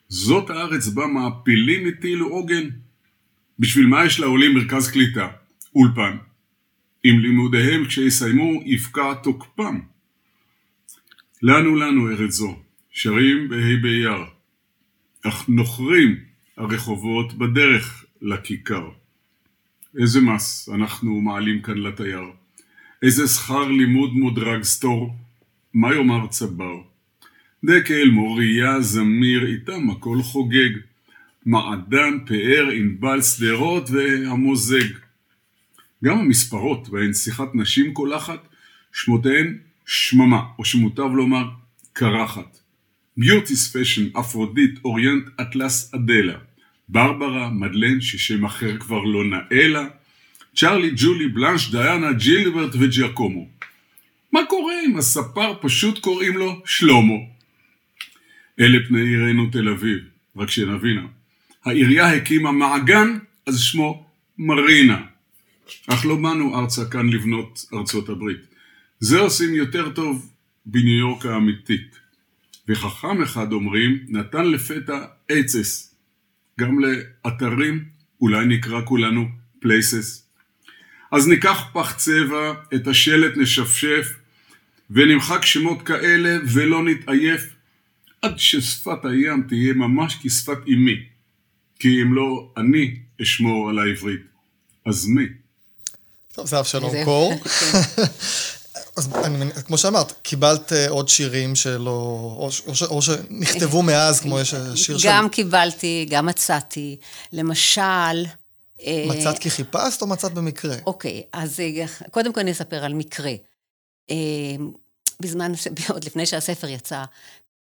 זאת 0.08 0.50
הארץ 0.50 0.86
בה 0.86 1.06
מעפילים 1.06 1.88
הטילו 1.88 2.28
עוגן? 2.28 2.68
בשביל 3.58 3.86
מה 3.86 4.04
יש 4.04 4.20
לעולים 4.20 4.54
מרכז 4.54 4.90
קליטה? 4.90 5.28
אולפן. 5.74 6.16
עם 7.04 7.18
לימודיהם 7.18 7.84
כשיסיימו 7.84 8.62
יפקע 8.64 9.14
תוקפם. 9.14 9.80
לנו 11.48 11.76
לנו 11.76 12.10
ארץ 12.10 12.30
זו, 12.30 12.56
שרים 12.90 13.48
בה' 13.48 13.76
באייר, 13.82 14.24
אך 15.22 15.48
נוחרים 15.48 16.16
הרחובות 16.56 17.38
בדרך 17.38 18.04
לכיכר. 18.22 18.88
איזה 20.00 20.20
מס 20.20 20.68
אנחנו 20.74 21.20
מעלים 21.20 21.62
כאן 21.62 21.78
לתייר? 21.78 22.24
איזה 23.02 23.28
שכר 23.28 23.68
לימוד 23.68 24.12
מודרג 24.12 24.62
סטור? 24.62 25.14
מה 25.74 25.94
יאמר 25.94 26.26
צבר? 26.26 26.76
דקל, 27.64 28.08
מוריה, 28.10 28.80
זמיר, 28.80 29.46
איתם 29.46 29.90
הכל 29.90 30.18
חוגג. 30.22 30.70
מעדן, 31.46 32.18
פאר, 32.26 32.70
ענבל, 32.70 33.22
שדרות 33.22 33.90
והמוזג. 33.90 34.88
גם 36.04 36.18
המספרות 36.18 36.88
בהן 36.88 37.12
שיחת 37.12 37.54
נשים 37.54 37.94
קולחת, 37.94 38.48
שמותיהן 38.92 39.58
שממה, 39.86 40.42
או 40.58 40.64
שמוטב 40.64 41.10
לומר 41.14 41.44
קרחת. 41.92 42.58
ביוטיס 43.16 43.76
פשן, 43.76 44.16
אפרודית, 44.20 44.74
אוריינט, 44.84 45.24
אטלס, 45.40 45.94
אדלה. 45.94 46.38
ברברה, 46.88 47.50
מדלן, 47.50 48.00
ששם 48.00 48.44
אחר 48.44 48.78
כבר 48.78 49.04
לא 49.04 49.24
נאה 49.24 49.68
לה. 49.68 49.86
צ'רלי, 50.56 50.90
ג'ולי, 50.96 51.28
בלאנש, 51.28 51.70
דיאנה, 51.70 52.12
ג'ילברט 52.12 52.74
וג'יאקומו. 52.80 53.48
מה 54.32 54.40
קורה 54.48 54.74
אם 54.86 54.96
הספר 54.96 55.54
פשוט 55.60 55.98
קוראים 55.98 56.36
לו 56.36 56.62
שלמה? 56.64 57.14
אלה 58.60 58.78
פני 58.88 59.00
עירנו 59.00 59.50
תל 59.50 59.68
אביב, 59.68 59.98
רק 60.36 60.50
שנבינה. 60.50 61.06
העירייה 61.64 62.12
הקימה 62.12 62.52
מעגן, 62.52 63.18
אז 63.46 63.60
שמו 63.60 64.06
מרינה. 64.38 65.02
אך 65.86 66.06
לא 66.06 66.16
באנו 66.16 66.58
ארצה 66.58 66.84
כאן 66.84 67.10
לבנות 67.10 67.64
ארצות 67.74 68.08
הברית. 68.08 68.55
זה 69.00 69.18
עושים 69.18 69.54
יותר 69.54 69.90
טוב 69.90 70.30
בניו 70.66 70.98
יורק 70.98 71.26
האמיתית. 71.26 71.96
וחכם 72.68 73.22
אחד 73.22 73.52
אומרים, 73.52 74.06
נתן 74.08 74.44
לפתע 74.46 75.04
עצס. 75.28 75.94
גם 76.60 76.78
לאתרים, 76.78 77.84
אולי 78.20 78.46
נקרא 78.46 78.80
כולנו 78.84 79.28
places. 79.64 80.22
אז 81.12 81.28
ניקח 81.28 81.64
פח 81.72 81.94
צבע, 81.96 82.54
את 82.74 82.86
השלט 82.86 83.36
נשפשף, 83.36 84.12
ונמחק 84.90 85.44
שמות 85.44 85.82
כאלה 85.82 86.38
ולא 86.52 86.84
נתעייף, 86.84 87.42
עד 88.22 88.38
ששפת 88.38 89.04
הים 89.04 89.42
תהיה 89.48 89.74
ממש 89.74 90.16
כשפת 90.22 90.58
אמי. 90.68 90.96
כי 91.78 92.02
אם 92.02 92.14
לא 92.14 92.52
אני 92.56 92.96
אשמור 93.22 93.70
על 93.70 93.78
העברית, 93.78 94.20
אז 94.86 95.06
מי? 95.06 95.26
טוב, 96.32 96.46
זה 96.46 96.58
אבשלום 96.58 97.04
קור. 97.04 97.32
אז 98.96 99.08
אני, 99.24 99.52
כמו 99.52 99.78
שאמרת, 99.78 100.12
קיבלת 100.22 100.72
אה, 100.72 100.88
עוד 100.88 101.08
שירים 101.08 101.54
שלא, 101.54 101.90
או, 101.90 102.48
או, 102.66 102.72
או 102.86 103.02
שנכתבו 103.02 103.82
מאז, 103.82 104.20
כמו 104.20 104.40
יש 104.40 104.54
שיר 104.74 104.98
של... 104.98 105.08
גם 105.08 105.28
קיבלתי, 105.28 106.06
גם 106.10 106.26
מצאתי. 106.26 106.96
למשל... 107.32 108.24
אה, 108.82 109.04
מצאת 109.08 109.38
כי 109.38 109.50
חיפשת 109.50 110.02
או 110.02 110.06
מצאת 110.06 110.32
במקרה? 110.32 110.76
אוקיי, 110.86 111.22
אז 111.32 111.60
אה, 111.60 111.84
קודם 112.10 112.32
כל 112.32 112.40
אני 112.40 112.52
אספר 112.52 112.84
על 112.84 112.94
מקרה. 112.94 113.32
בזמן, 115.20 115.52
עוד 115.92 116.04
לפני 116.04 116.26
שהספר 116.26 116.68
יצא, 116.68 117.04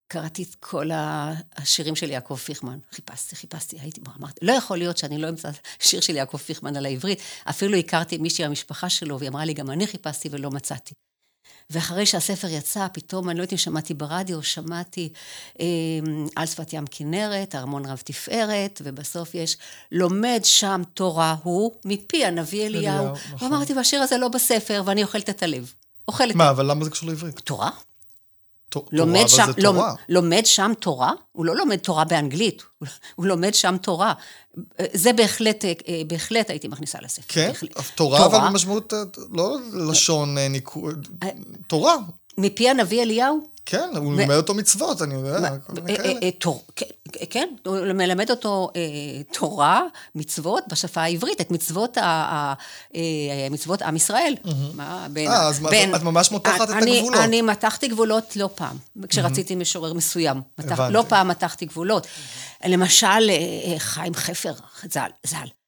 קראתי 0.08 0.42
את 0.42 0.54
כל 0.60 0.90
השירים 1.56 1.96
של 1.96 2.10
יעקב 2.10 2.36
פיכמן. 2.36 2.78
חיפשתי, 2.92 3.36
חיפשתי, 3.36 3.76
הייתי 3.80 4.00
בו, 4.00 4.10
אמרתי, 4.18 4.46
לא 4.46 4.52
יכול 4.52 4.78
להיות 4.78 4.98
שאני 4.98 5.18
לא 5.18 5.28
אמצא 5.28 5.50
שיר 5.78 6.00
של 6.00 6.16
יעקב 6.16 6.38
פיכמן 6.38 6.76
על 6.76 6.86
העברית. 6.86 7.18
אפילו 7.50 7.76
הכרתי 7.76 8.18
מישהי 8.18 8.44
מהמשפחה 8.44 8.88
שלו, 8.88 9.18
והיא 9.18 9.30
אמרה 9.30 9.44
לי, 9.44 9.54
גם 9.54 9.70
אני 9.70 9.86
חיפשתי 9.86 10.28
ולא 10.32 10.50
מצאתי. 10.50 10.94
ואחרי 11.70 12.06
שהספר 12.06 12.48
יצא, 12.48 12.86
פתאום, 12.92 13.30
אני 13.30 13.38
לא 13.38 13.42
יודעת 13.42 13.52
אם 13.52 13.58
שמעתי 13.58 13.94
ברדיו, 13.94 14.42
שמעתי 14.42 15.12
אה, 15.60 15.66
על 16.36 16.46
שפת 16.46 16.72
ים 16.72 16.84
כנרת, 16.90 17.54
ארמון 17.54 17.86
רב 17.86 18.02
תפארת, 18.04 18.82
ובסוף 18.84 19.34
יש 19.34 19.56
לומד 19.92 20.40
שם 20.44 20.82
תורה 20.94 21.36
הוא 21.42 21.72
מפי 21.84 22.24
הנביא 22.24 22.66
אליהו. 22.66 23.12
נכון. 23.32 23.52
ואמרתי, 23.52 23.74
והשיר 23.74 24.02
הזה 24.02 24.18
לא 24.18 24.28
בספר, 24.28 24.82
ואני 24.86 25.02
אוכלת 25.02 25.30
את 25.30 25.42
הלב. 25.42 25.72
אוכלת. 26.08 26.34
מה, 26.34 26.50
אבל 26.50 26.70
למה 26.70 26.84
זה 26.84 26.90
קשור 26.90 27.08
לעברית? 27.08 27.40
תורה. 27.40 27.70
לומד 28.92 29.24
שם, 29.26 29.46
זה 29.46 29.62
תורה. 29.62 29.94
לומד 30.08 30.42
שם 30.44 30.72
תורה? 30.80 31.12
הוא 31.32 31.44
לא 31.44 31.56
לומד 31.56 31.76
תורה 31.76 32.04
באנגלית, 32.04 32.62
הוא 33.14 33.26
לומד 33.30 33.54
שם 33.54 33.76
תורה. 33.82 34.12
זה 34.92 35.12
בהחלט, 35.12 35.64
בהחלט 36.06 36.50
הייתי 36.50 36.68
מכניסה 36.68 36.98
לספר. 37.02 37.34
כן? 37.34 37.48
בהחלט. 37.48 37.70
תורה, 37.94 38.18
תורה, 38.18 38.26
אבל 38.26 38.48
במשמעות, 38.48 38.92
לא 39.32 39.56
לשון 39.90 40.38
אה, 40.38 40.48
ניקוד, 40.48 41.08
תורה. 41.66 41.96
מפי 42.38 42.68
הנביא 42.68 43.02
אליהו? 43.02 43.40
כן, 43.66 43.90
הוא 43.96 44.12
מלמד 44.12 44.34
אותו 44.34 44.54
מצוות, 44.54 45.02
אני 45.02 45.14
יודע, 45.14 45.58
כל 45.66 45.72
מיני 45.72 45.96
כאלה. 45.96 46.30
אה, 47.20 47.26
כן, 47.30 47.48
הוא 47.66 47.92
מלמד 47.92 48.30
אותו 48.30 48.70
אה, 48.76 48.80
תורה, 49.32 49.82
מצוות, 50.14 50.64
בשפה 50.68 51.02
העברית, 51.02 51.40
את 51.40 51.50
מצוות 53.50 53.82
עם 53.82 53.96
ישראל. 53.96 54.34
אה, 55.28 55.48
אז 55.48 55.66
את 55.96 56.02
ממש 56.02 56.30
מותחת 56.30 56.70
את 56.70 56.74
הגבולות. 56.82 57.20
אני 57.24 57.42
מתחתי 57.42 57.88
גבולות 57.88 58.36
לא 58.36 58.48
פעם, 58.54 58.76
כשרציתי 59.08 59.54
משורר 59.54 59.92
מסוים. 59.92 60.40
לא 60.90 61.04
פעם 61.08 61.28
מתחתי 61.28 61.66
גבולות. 61.66 62.06
למשל, 62.64 63.30
חיים 63.78 64.14
חפר, 64.14 64.52
ז"ל. 65.24 65.63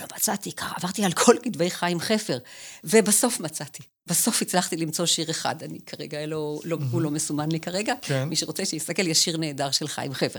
לא 0.00 0.06
מצאתי, 0.16 0.52
עברתי 0.76 1.04
על 1.04 1.12
כל 1.12 1.36
כתבי 1.42 1.70
חיים 1.70 2.00
חפר, 2.00 2.38
ובסוף 2.84 3.40
מצאתי. 3.40 3.82
בסוף 4.06 4.42
הצלחתי 4.42 4.76
למצוא 4.76 5.06
שיר 5.06 5.30
אחד, 5.30 5.62
אני 5.62 5.78
כרגע, 5.86 6.26
לא, 6.26 6.60
לא, 6.64 6.76
mm-hmm. 6.76 6.84
הוא 6.90 7.00
לא 7.02 7.10
מסומן 7.10 7.52
לי 7.52 7.60
כרגע. 7.60 7.94
כן. 8.02 8.28
מי 8.28 8.36
שרוצה 8.36 8.64
שיסתכל, 8.64 9.06
יש 9.06 9.24
שיר 9.24 9.36
נהדר 9.36 9.70
של 9.70 9.88
חיים 9.88 10.14
חפר. 10.14 10.38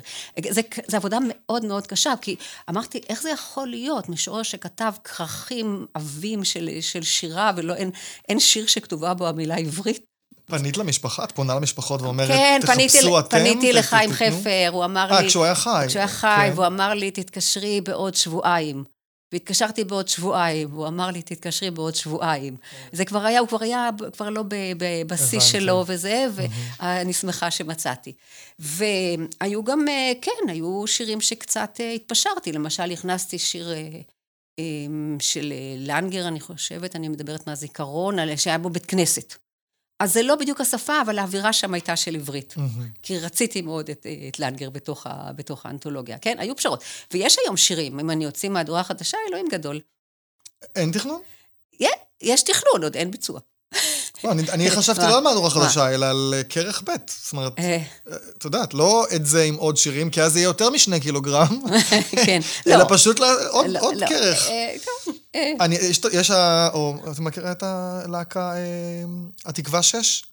זה, 0.49 0.61
זה 0.87 0.97
עבודה 0.97 1.17
מאוד 1.27 1.65
מאוד 1.65 1.87
קשה, 1.87 2.13
כי 2.21 2.35
אמרתי, 2.69 3.01
איך 3.09 3.21
זה 3.21 3.29
יכול 3.29 3.67
להיות? 3.67 4.09
משורר 4.09 4.43
שכתב 4.43 4.93
כרכים 5.03 5.85
עבים 5.93 6.43
של, 6.43 6.69
של 6.81 7.03
שירה, 7.03 7.51
ולא, 7.55 7.73
אין, 7.73 7.91
אין 8.29 8.39
שיר 8.39 8.67
שכתובה 8.67 9.13
בו 9.13 9.27
המילה 9.27 9.55
עברית. 9.55 10.05
פנית 10.45 10.77
למשפחה? 10.77 11.23
את 11.23 11.31
פונה 11.31 11.55
למשפחות 11.55 12.01
ואומרת, 12.01 12.27
כן, 12.27 12.59
פניתי, 12.65 12.97
תחפשו 12.97 13.19
אתם? 13.19 13.37
פניתי 13.37 13.71
ת- 13.71 13.75
לחיים 13.75 14.13
תתנו"? 14.13 14.27
חפר, 14.39 14.69
הוא 14.71 14.85
אמר 14.85 15.11
לי... 15.11 15.17
אה, 15.17 15.27
כשהוא 15.27 15.43
היה 15.43 15.55
חי. 15.55 15.85
כשהוא 15.87 15.99
היה 15.99 16.07
חי, 16.07 16.37
כן. 16.47 16.51
והוא 16.55 16.65
אמר 16.65 16.93
לי, 16.93 17.11
תתקשרי 17.11 17.81
בעוד 17.81 18.15
שבועיים. 18.15 18.83
והתקשרתי 19.31 19.83
בעוד 19.83 20.07
שבועיים, 20.07 20.73
והוא 20.73 20.87
אמר 20.87 21.11
לי, 21.11 21.21
תתקשרי 21.21 21.71
בעוד 21.71 21.95
שבועיים. 21.95 22.55
זה 22.91 23.05
כבר 23.05 23.25
היה, 23.25 23.39
הוא 23.39 23.47
כבר 23.47 23.63
היה 23.63 23.89
כבר 24.13 24.29
לא 24.29 24.43
בשיא. 25.07 25.39
שלו 25.39 25.83
וזה, 25.87 26.27
ואני 26.79 27.13
שמחה 27.13 27.51
שמצאתי. 27.51 28.13
והיו 28.59 29.63
גם, 29.63 29.87
אה, 29.87 30.11
כן, 30.21 30.49
היו 30.49 30.87
שירים 30.87 31.21
שקצת 31.21 31.77
אה, 31.79 31.91
התפשרתי. 31.91 32.51
למשל, 32.51 32.91
הכנסתי 32.91 33.39
שיר 33.39 33.73
אה, 33.73 34.63
של 35.19 35.53
לנגר, 35.77 36.27
אני 36.27 36.39
חושבת, 36.39 36.95
אני 36.95 37.07
מדברת 37.07 37.47
מהזיכרון, 37.47 38.37
שהיה 38.37 38.57
בו 38.57 38.69
בית 38.69 38.85
כנסת. 38.85 39.35
אז 40.01 40.13
זה 40.13 40.21
לא 40.23 40.35
בדיוק 40.35 40.61
השפה, 40.61 41.01
אבל 41.01 41.19
האווירה 41.19 41.53
שם 41.53 41.73
הייתה 41.73 41.95
של 41.95 42.15
עברית. 42.15 42.53
מהמם. 42.57 42.87
כי 43.03 43.19
רציתי 43.19 43.61
מאוד 43.61 43.89
את, 43.89 44.05
את 44.27 44.39
לנגר 44.39 44.69
בתוך, 44.69 45.07
ה, 45.07 45.31
בתוך 45.35 45.65
האנתולוגיה. 45.65 46.17
כן, 46.17 46.35
היו 46.39 46.55
פשרות. 46.55 46.83
ויש 47.13 47.37
היום 47.45 47.57
שירים, 47.57 47.99
אם 47.99 48.09
אני 48.11 48.25
אוציא 48.25 48.49
מהדורה 48.49 48.83
חדשה, 48.83 49.17
אלוהים 49.29 49.47
גדול. 49.51 49.79
אין 50.75 50.91
תכנון? 50.91 51.21
יש, 51.79 51.89
יש 52.21 52.41
תכנון, 52.43 52.83
עוד 52.83 52.95
אין 52.95 53.11
ביצוע. 53.11 53.39
לא, 54.23 54.31
אני- 54.31 54.49
אני 54.51 54.71
חשבתי 54.77 54.99
מה? 55.01 55.09
לא 55.09 55.17
על 55.17 55.23
מהדורה 55.23 55.49
מה? 55.49 55.55
חדשה, 55.55 55.89
אלא 55.93 56.05
על 56.05 56.33
אה, 56.37 56.43
כרך 56.43 56.81
ב'. 56.85 56.91
זאת 57.07 57.33
אומרת, 57.33 57.53
אה, 57.59 57.77
את 58.37 58.45
יודעת, 58.45 58.73
לא 58.73 59.05
את 59.15 59.25
זה 59.25 59.43
עם 59.43 59.55
עוד 59.55 59.77
שירים, 59.77 60.09
כי 60.09 60.21
אז 60.21 60.33
זה 60.33 60.39
יהיה 60.39 60.45
יותר 60.47 60.69
משני 60.69 60.99
קילוגרם, 60.99 61.61
כן, 62.25 62.39
אלא 62.67 62.75
לא. 62.77 62.85
פשוט 62.89 63.19
עוד 63.49 63.67
לא, 63.69 63.91
לא. 63.95 64.07
כרך. 64.07 64.47
אה, 65.35 65.53
אני, 65.59 65.75
יש, 65.75 66.01
יש 66.13 66.31
ה... 66.31 66.69
או, 66.73 66.95
את 67.11 67.19
מכירה 67.19 67.51
את 67.51 67.63
הלהקה, 67.63 68.53
אה, 68.53 69.03
התקווה 69.45 69.83
6? 69.83 70.23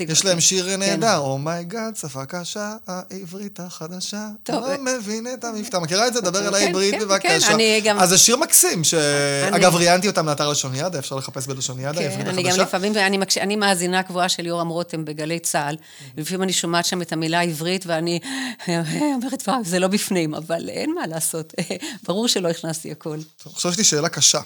יש 0.00 0.24
להם 0.24 0.34
כן. 0.34 0.40
שיר 0.40 0.76
נהדר, 0.76 1.18
oh 1.18 1.38
my 1.38 1.57
god, 1.57 1.96
שפה 1.96 2.24
קשה, 2.24 2.74
העברית 2.86 3.60
החדשה. 3.60 4.28
טוב, 4.42 4.64
לא 4.64 4.74
מבין 4.98 5.26
את 5.34 5.44
המבטא. 5.44 5.76
מכירה 5.76 6.08
את 6.08 6.14
זה? 6.14 6.20
דבר 6.20 6.38
אל 6.48 6.58
כן, 6.58 6.66
העברית 6.66 6.94
כן, 6.94 7.00
בבקשה. 7.00 7.46
כן, 7.46 7.54
אני 7.54 7.80
גם- 7.84 7.98
אז 7.98 8.08
זה 8.08 8.18
שיר 8.18 8.36
מקסים, 8.36 8.84
שאגב, 8.84 9.74
ראיינתי 9.74 10.08
אותם 10.08 10.26
לאתר 10.26 10.48
לשון 10.48 10.74
ידה, 10.74 10.98
אפשר 10.98 11.16
לחפש 11.16 11.46
כן, 11.94 12.02
העברית 12.02 12.26
אני 12.28 12.42
גם 12.42 12.48
החדשה. 12.48 12.62
לפעמים, 12.62 12.96
אני, 12.96 13.18
מקש... 13.18 13.38
אני 13.38 13.56
מאזינה 13.56 14.02
קבועה 14.02 14.28
של 14.28 14.46
יורם 14.46 14.68
רותם 14.68 15.04
בגלי 15.04 15.38
צה"ל, 15.38 15.76
ולפעמים 16.16 16.42
אני 16.42 16.52
שומעת 16.52 16.84
שם 16.84 17.02
את 17.02 17.12
המילה 17.12 17.40
עברית, 17.42 17.84
ואני 17.86 18.20
אומרת, 19.14 19.42
וואו, 19.48 19.64
זה 19.64 19.78
לא 19.78 19.88
בפנים, 19.88 20.34
אבל 20.34 20.68
אין 20.68 20.94
מה 20.94 21.06
לעשות. 21.06 21.52
ברור 22.06 22.28
שלא 22.28 22.48
הכנסתי 22.48 22.92
הכל. 22.92 23.18
טוב, 23.42 23.52
עכשיו 23.52 23.70
יש 23.70 23.78
לי 23.78 23.84
שאלה 23.84 24.08
קשה. 24.08 24.40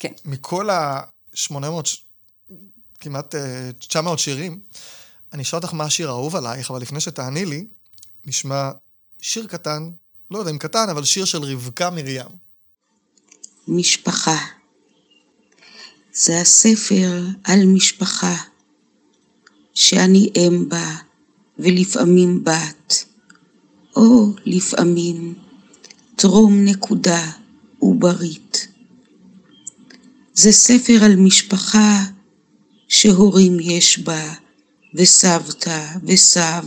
כן. 0.00 0.12
מכל 0.24 0.70
ה-800, 0.70 1.54
כמעט 3.00 3.34
אה, 3.34 3.70
900 3.78 4.18
שירים, 4.18 4.60
אני 5.32 5.42
אשאל 5.42 5.58
אותך 5.58 5.74
מה 5.74 5.84
השיר 5.84 6.08
האהוב 6.08 6.36
עלייך, 6.36 6.70
אבל 6.70 6.80
לפני 6.80 7.00
שתעני 7.00 7.44
לי, 7.44 7.66
נשמע 8.26 8.70
שיר 9.20 9.46
קטן, 9.46 9.90
לא 10.30 10.38
יודע 10.38 10.50
אם 10.50 10.58
קטן, 10.58 10.88
אבל 10.90 11.04
שיר 11.04 11.24
של 11.24 11.42
רבקה 11.42 11.90
מרים. 11.90 12.26
משפחה. 13.68 14.38
זה 16.14 16.40
הספר 16.40 17.22
על 17.44 17.66
משפחה, 17.66 18.36
שאני 19.74 20.30
אם 20.36 20.68
בה, 20.68 20.96
ולפעמים 21.58 22.44
בת, 22.44 23.04
או 23.96 24.34
לפעמים 24.44 25.34
טרום 26.16 26.64
נקודה 26.64 27.30
עוברית. 27.78 28.68
זה 30.34 30.52
ספר 30.52 31.04
על 31.04 31.16
משפחה 31.16 32.04
שהורים 32.88 33.56
יש 33.60 33.98
בה, 33.98 34.34
וסבתא 34.94 35.86
וסב, 36.04 36.64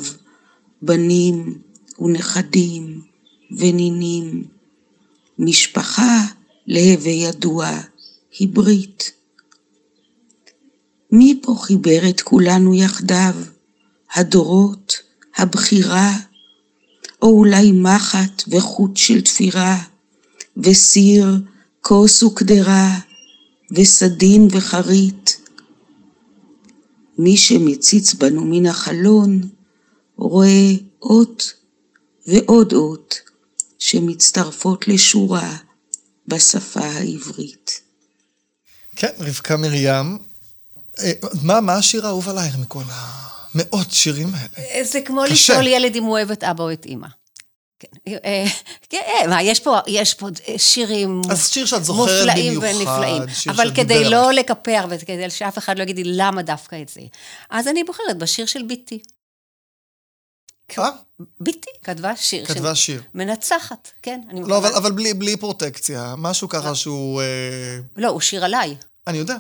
בנים 0.82 1.58
ונכדים 2.00 3.02
ונינים. 3.58 4.44
משפחה, 5.40 6.26
להווה 6.68 7.12
ידוע, 7.12 7.70
היא 8.40 8.50
ברית. 8.50 9.12
מי 11.12 11.40
פה 11.42 11.56
חיבר 11.62 12.10
את 12.10 12.22
כולנו 12.22 12.74
יחדיו? 12.74 13.36
הדורות, 14.14 14.96
הבחירה, 15.38 16.12
או 17.22 17.28
אולי 17.28 17.72
מחט 17.72 18.44
וחוט 18.48 18.98
של 18.98 19.22
תפירה, 19.22 19.78
וסיר, 20.58 21.38
כוס 21.82 22.24
וקדרה, 22.24 23.00
וסדין 23.72 24.48
וחרית. 24.52 25.41
מי 27.24 27.38
שמציץ 27.38 28.14
בנו 28.14 28.46
מן 28.46 28.66
החלון, 28.66 29.42
רואה 30.18 30.72
אות 31.02 31.54
ועוד 32.28 32.74
אות 32.74 33.20
שמצטרפות 33.80 34.88
לשורה 34.88 35.58
בשפה 36.28 36.86
העברית. 36.86 37.82
כן, 38.96 39.12
רבקה 39.20 39.58
מרים. 39.58 40.18
אה, 41.00 41.12
מה, 41.44 41.62
מה 41.62 41.74
השיר 41.74 42.06
האהוב 42.06 42.30
עלייך 42.30 42.58
מכל 42.58 42.84
המאות 43.54 43.92
שירים 43.92 44.30
האלה? 44.34 44.84
זה 44.84 45.02
כמו 45.02 45.22
קשה. 45.26 45.34
לשאול 45.34 45.68
ילד 45.68 45.96
אם 45.96 46.04
הוא 46.04 46.12
אוהב 46.12 46.32
את 46.32 46.44
אבא 46.44 46.64
או 46.64 46.74
את 46.74 46.86
אימא. 46.86 47.08
כן, 47.82 48.16
אה, 48.26 48.46
כן, 48.90 49.32
אה, 49.32 49.42
יש 49.88 50.14
פה, 50.14 50.28
שירים 50.58 51.22
אז 51.30 51.50
שיר 51.50 51.66
שאת 51.66 51.84
זוכרת 51.84 52.36
במיוחד, 52.36 52.68
ונפלאים. 52.68 53.24
אבל 53.50 53.76
כדי 53.76 54.10
לא. 54.10 54.32
לקפח 54.32 54.84
וכדי 54.90 55.30
שאף 55.30 55.58
אחד 55.58 55.78
לא 55.78 55.84
יגיד 55.84 55.96
לי 55.96 56.04
למה 56.06 56.42
דווקא 56.42 56.82
את 56.82 56.90
זה, 56.90 57.02
אז 57.50 57.68
אני 57.68 57.84
בוחרת 57.84 58.18
בשיר 58.18 58.46
של 58.46 58.64
ביתי. 58.64 59.00
אה? 60.80 60.90
ביתי 61.40 61.70
כתבה 61.84 62.16
שיר. 62.16 62.46
כתבה 62.46 62.76
שיר. 62.76 63.02
מנצחת, 63.14 63.92
כן. 64.02 64.22
לא, 64.48 64.58
אבל, 64.58 64.92
בלי, 64.92 65.38
פרוטקציה, 65.38 66.16
משהו 66.18 66.50
ככה 66.50 66.76
שהוא... 66.76 67.22
אה, 67.22 67.80
לא, 67.98 68.08
הוא 68.08 68.22
שיר 68.22 68.46
עליי. 68.46 68.76
אני 69.08 69.18
יודע, 69.18 69.36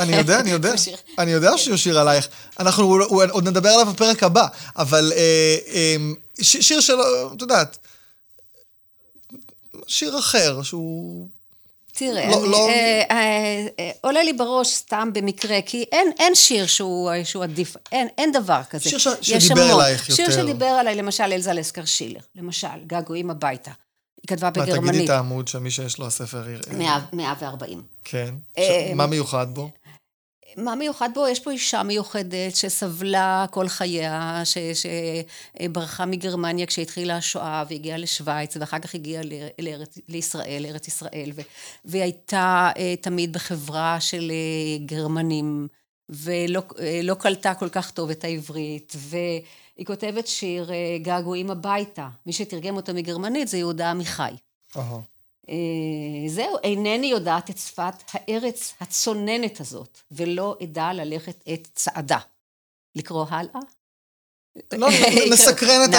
אני 0.00 0.16
יודע, 0.16 0.40
אני 0.40 0.50
יודע. 0.50 0.72
אני 1.18 1.30
יודע 1.30 1.58
שהוא 1.58 1.76
שיר 1.76 1.98
עלייך. 1.98 2.28
אנחנו 2.60 2.84
הוא- 2.84 3.22
עוד 3.30 3.48
נדבר 3.48 3.68
עליו 3.68 3.86
בפרק 3.92 4.22
הבא, 4.22 4.46
אבל 4.76 5.12
אה, 5.16 5.96
ש- 6.42 6.56
שיר 6.68 6.80
שלו, 6.80 7.32
את 7.36 7.42
יודעת, 7.42 7.78
שיר 9.86 10.18
אחר, 10.18 10.62
שהוא... 10.62 11.28
תראה, 11.92 12.28
לא- 12.30 12.42
אני, 12.42 12.48
לא- 12.50 12.68
אה, 12.68 13.02
אה, 13.10 13.66
אה, 13.78 13.90
עולה 14.00 14.22
לי 14.22 14.32
בראש 14.32 14.68
סתם 14.68 15.10
במקרה, 15.12 15.58
כי 15.66 15.84
אין, 15.92 16.10
אין 16.18 16.34
שיר 16.34 16.66
שהוא, 16.66 17.10
שהוא 17.24 17.44
עדיף, 17.44 17.76
אין, 17.92 18.08
אין 18.18 18.32
דבר 18.32 18.60
כזה. 18.70 18.90
שיר 18.90 18.98
ש- 18.98 19.08
שדיבר 19.22 19.62
המון. 19.62 19.80
אלייך 19.80 20.06
שיר 20.16 20.30
יותר. 20.30 20.42
שדיבר 20.42 20.66
עליי, 20.66 20.94
למשל, 20.94 21.22
אלזה 21.32 21.52
לסקר 21.52 21.84
שילר, 21.84 22.20
למשל, 22.36 22.68
געגועים 22.86 23.30
הביתה. 23.30 23.70
היא 24.24 24.36
כתבה 24.36 24.46
מה, 24.46 24.52
תגידי 24.52 24.70
בגרמנית, 24.70 25.04
את 25.04 25.10
העמוד 25.10 25.48
שמי 25.48 25.70
שיש 25.70 25.98
לו 25.98 26.06
הספר 26.06 26.48
יראה. 26.48 26.78
100 26.78 26.98
140. 27.12 27.82
כן. 28.04 28.34
אה, 28.58 28.88
ש- 28.90 28.94
מה 28.96 29.06
מיוחד 29.06 29.46
בו? 29.54 29.70
מה 30.56 30.74
מיוחד 30.74 31.08
בו? 31.14 31.28
יש 31.28 31.40
פה 31.40 31.50
אישה 31.50 31.82
מיוחדת 31.82 32.56
שסבלה 32.56 33.46
כל 33.50 33.68
חייה, 33.68 34.42
ש- 34.44 34.58
שברחה 35.62 36.06
מגרמניה 36.06 36.66
כשהתחילה 36.66 37.16
השואה 37.16 37.64
והגיעה 37.70 37.98
לשוויץ, 37.98 38.56
ואחר 38.60 38.78
כך 38.78 38.94
הגיעה 38.94 39.22
לארץ, 39.58 39.98
לישראל, 40.08 40.62
לארץ 40.68 40.88
ישראל, 40.88 41.30
ו- 41.34 41.40
והיא 41.84 42.02
הייתה 42.02 42.70
אה, 42.76 42.94
תמיד 43.00 43.32
בחברה 43.32 44.00
של 44.00 44.30
אה, 44.30 44.86
גרמנים, 44.86 45.68
ולא 46.08 46.62
אה, 46.78 47.00
לא 47.02 47.14
קלטה 47.14 47.54
כל 47.54 47.68
כך 47.68 47.90
טוב 47.90 48.10
את 48.10 48.24
העברית, 48.24 48.92
והיא 48.98 49.86
כותבת 49.86 50.26
שיר 50.26 50.72
אה, 50.72 50.98
געגועים 51.02 51.50
הביתה. 51.50 52.08
מי 52.26 52.32
שתרגם 52.32 52.76
אותו 52.76 52.94
מגרמנית 52.94 53.48
זה 53.48 53.58
יהודה 53.58 53.90
עמיחי. 53.90 54.30
אה, 55.48 55.54
זהו, 56.28 56.56
אינני 56.64 57.06
יודעת 57.06 57.50
את 57.50 57.58
שפת 57.58 57.94
הארץ 58.12 58.74
הצוננת 58.80 59.60
הזאת, 59.60 59.98
ולא 60.10 60.56
אדע 60.62 60.92
ללכת 60.92 61.36
את 61.52 61.68
צעדה. 61.74 62.18
לקרוא 62.96 63.26
הלאה? 63.28 63.60
לא, 64.72 64.88
נסקרן 65.32 65.80
את, 65.86 65.94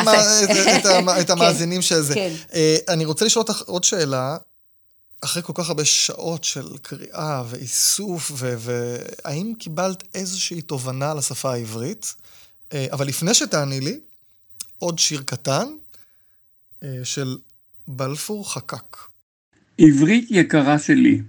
כן, 1.28 1.34
המאזינים 1.34 1.82
של 1.82 2.02
זה. 2.02 2.14
כן. 2.14 2.34
אני 2.90 3.06
רוצה 3.06 3.26
לשאול 3.26 3.46
אותך 3.48 3.62
עוד 3.62 3.84
שאלה. 3.84 4.38
אחרי 5.22 5.44
כל 5.44 5.54
כך 5.56 5.70
הרבה 5.70 5.86
שעות 5.86 6.44
של 6.44 6.78
קריאה 6.82 7.44
ואיסוף, 7.50 8.32
והאם 8.36 9.54
קיבלת 9.60 10.04
איזושהי 10.14 10.62
תובנה 10.62 11.12
על 11.12 11.18
השפה 11.18 11.54
העברית? 11.54 12.16
אה, 12.74 12.88
אבל 12.92 13.08
לפני 13.08 13.34
שתעני 13.34 13.80
לי, 13.80 14.00
עוד 14.80 15.00
שיר 15.00 15.22
קטן 15.26 15.68
אה, 16.84 17.00
של 17.04 17.38
בלפור 17.88 18.54
חקק. 18.54 18.98
עברית 19.78 20.28
יקרה 20.30 20.80
שלי, 20.80 21.22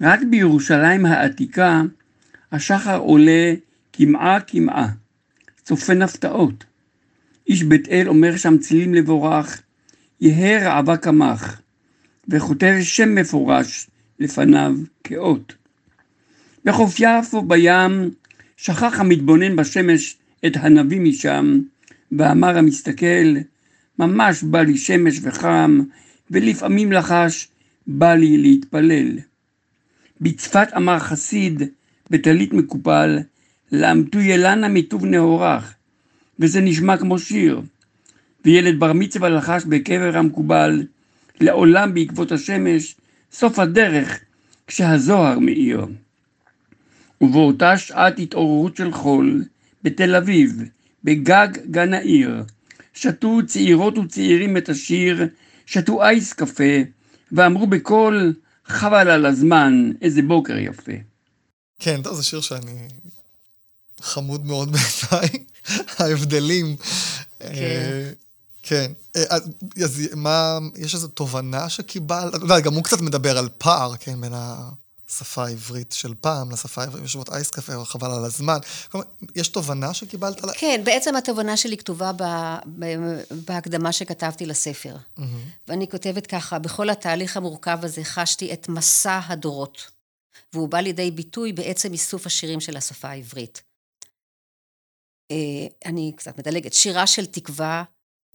רק 0.00 0.20
בירושלים 0.30 1.06
העתיקה 1.06 1.82
השחר 2.52 2.96
עולה 2.96 3.54
קמעה 3.92 4.40
קמעה, 4.40 4.88
צופן 5.64 6.02
הפתעות. 6.02 6.64
איש 7.48 7.62
בית 7.62 7.88
אל 7.88 8.08
אומר 8.08 8.36
שם 8.36 8.58
צלילים 8.58 8.94
לבורך, 8.94 9.62
יהא 10.20 10.64
רעבה 10.64 10.96
קמח, 10.96 11.60
וכותב 12.28 12.76
שם 12.82 13.14
מפורש 13.14 13.90
לפניו 14.20 14.74
כאות. 15.04 15.54
בחוף 16.64 16.96
יפו 16.98 17.42
בים 17.42 18.10
שכח 18.56 19.00
המתבונן 19.00 19.56
בשמש 19.56 20.16
את 20.46 20.52
הנביא 20.56 21.00
משם, 21.00 21.60
ואמר 22.12 22.58
המסתכל, 22.58 23.36
ממש 23.98 24.42
בא 24.42 24.62
לי 24.62 24.78
שמש 24.78 25.18
וחם, 25.22 25.80
ולפעמים 26.30 26.92
לחש, 26.92 27.48
בא 27.86 28.14
לי 28.14 28.38
להתפלל. 28.38 29.18
בצפת 30.20 30.68
אמר 30.76 30.98
חסיד, 30.98 31.62
בטלית 32.10 32.52
מקופל, 32.52 33.18
לאמתו 33.72 34.20
ילנה 34.20 34.68
מטוב 34.68 35.04
נאורך, 35.04 35.74
וזה 36.38 36.60
נשמע 36.60 36.96
כמו 36.96 37.18
שיר. 37.18 37.60
וילד 38.44 38.80
בר 38.80 38.92
מצווה 38.92 39.28
לחש 39.28 39.64
בקבר 39.64 40.18
המקובל, 40.18 40.86
לעולם 41.40 41.94
בעקבות 41.94 42.32
השמש, 42.32 42.94
סוף 43.32 43.58
הדרך, 43.58 44.20
כשהזוהר 44.66 45.38
מאיר. 45.38 45.86
ובאותה 47.20 47.78
שעת 47.78 48.18
התעוררות 48.18 48.76
של 48.76 48.92
חול, 48.92 49.44
בתל 49.82 50.14
אביב, 50.14 50.62
בגג 51.04 51.48
גן 51.70 51.94
העיר, 51.94 52.44
שתו 52.94 53.38
צעירות 53.46 53.98
וצעירים 53.98 54.56
את 54.56 54.68
השיר, 54.68 55.28
שתו 55.66 56.02
אייס 56.02 56.32
קפה, 56.32 56.74
ואמרו 57.32 57.66
בקול, 57.66 58.34
חבל 58.66 59.10
על 59.10 59.26
הזמן, 59.26 59.90
איזה 60.02 60.22
בוקר 60.22 60.58
יפה. 60.58 60.92
כן, 61.78 62.02
טוב, 62.02 62.14
זה 62.14 62.22
שיר 62.22 62.40
שאני... 62.40 62.88
חמוד 64.00 64.46
מאוד 64.46 64.72
בעיניי, 64.72 65.28
ההבדלים. 65.98 66.76
כן. 67.38 68.12
כן. 68.66 68.92
אה, 69.16 69.22
אז 69.84 70.02
מה, 70.14 70.58
יש 70.76 70.94
איזו 70.94 71.08
תובנה 71.08 71.68
שקיבלת? 71.68 72.34
אתה 72.34 72.44
יודע, 72.44 72.60
גם 72.60 72.74
הוא 72.74 72.84
קצת 72.84 73.00
מדבר 73.00 73.38
על 73.38 73.48
פער, 73.58 73.96
כן, 73.96 74.20
בין 74.20 74.32
השפה 75.08 75.44
העברית 75.44 75.92
של 75.92 76.14
פעם 76.20 76.50
לשפה 76.50 76.82
העברית, 76.82 77.02
יושבות 77.02 77.28
אייס 77.28 77.50
קפה, 77.50 77.84
חבל 77.84 78.10
על 78.10 78.24
הזמן. 78.24 78.58
כלומר, 78.90 79.06
יש 79.36 79.48
תובנה 79.48 79.94
שקיבלת? 79.94 80.40
כן, 80.58 80.80
בעצם 80.84 81.16
התובנה 81.16 81.56
שלי 81.56 81.76
כתובה 81.76 82.12
בהקדמה 83.30 83.92
שכתבתי 83.92 84.46
לספר. 84.46 84.96
Mm-hmm. 84.96 85.22
ואני 85.68 85.88
כותבת 85.88 86.26
ככה, 86.26 86.58
בכל 86.58 86.90
התהליך 86.90 87.36
המורכב 87.36 87.78
הזה 87.82 88.04
חשתי 88.04 88.52
את 88.52 88.68
מסע 88.68 89.20
הדורות, 89.26 89.90
והוא 90.52 90.68
בא 90.68 90.78
לידי 90.78 91.10
ביטוי 91.10 91.52
בעצם 91.52 91.92
איסוף 91.92 92.26
השירים 92.26 92.60
של 92.60 92.76
השפה 92.76 93.08
העברית. 93.08 93.62
אה, 95.30 95.36
אני 95.84 96.12
קצת 96.16 96.38
מדלגת, 96.38 96.72
שירה 96.72 97.06
של 97.06 97.26
תקווה 97.26 97.84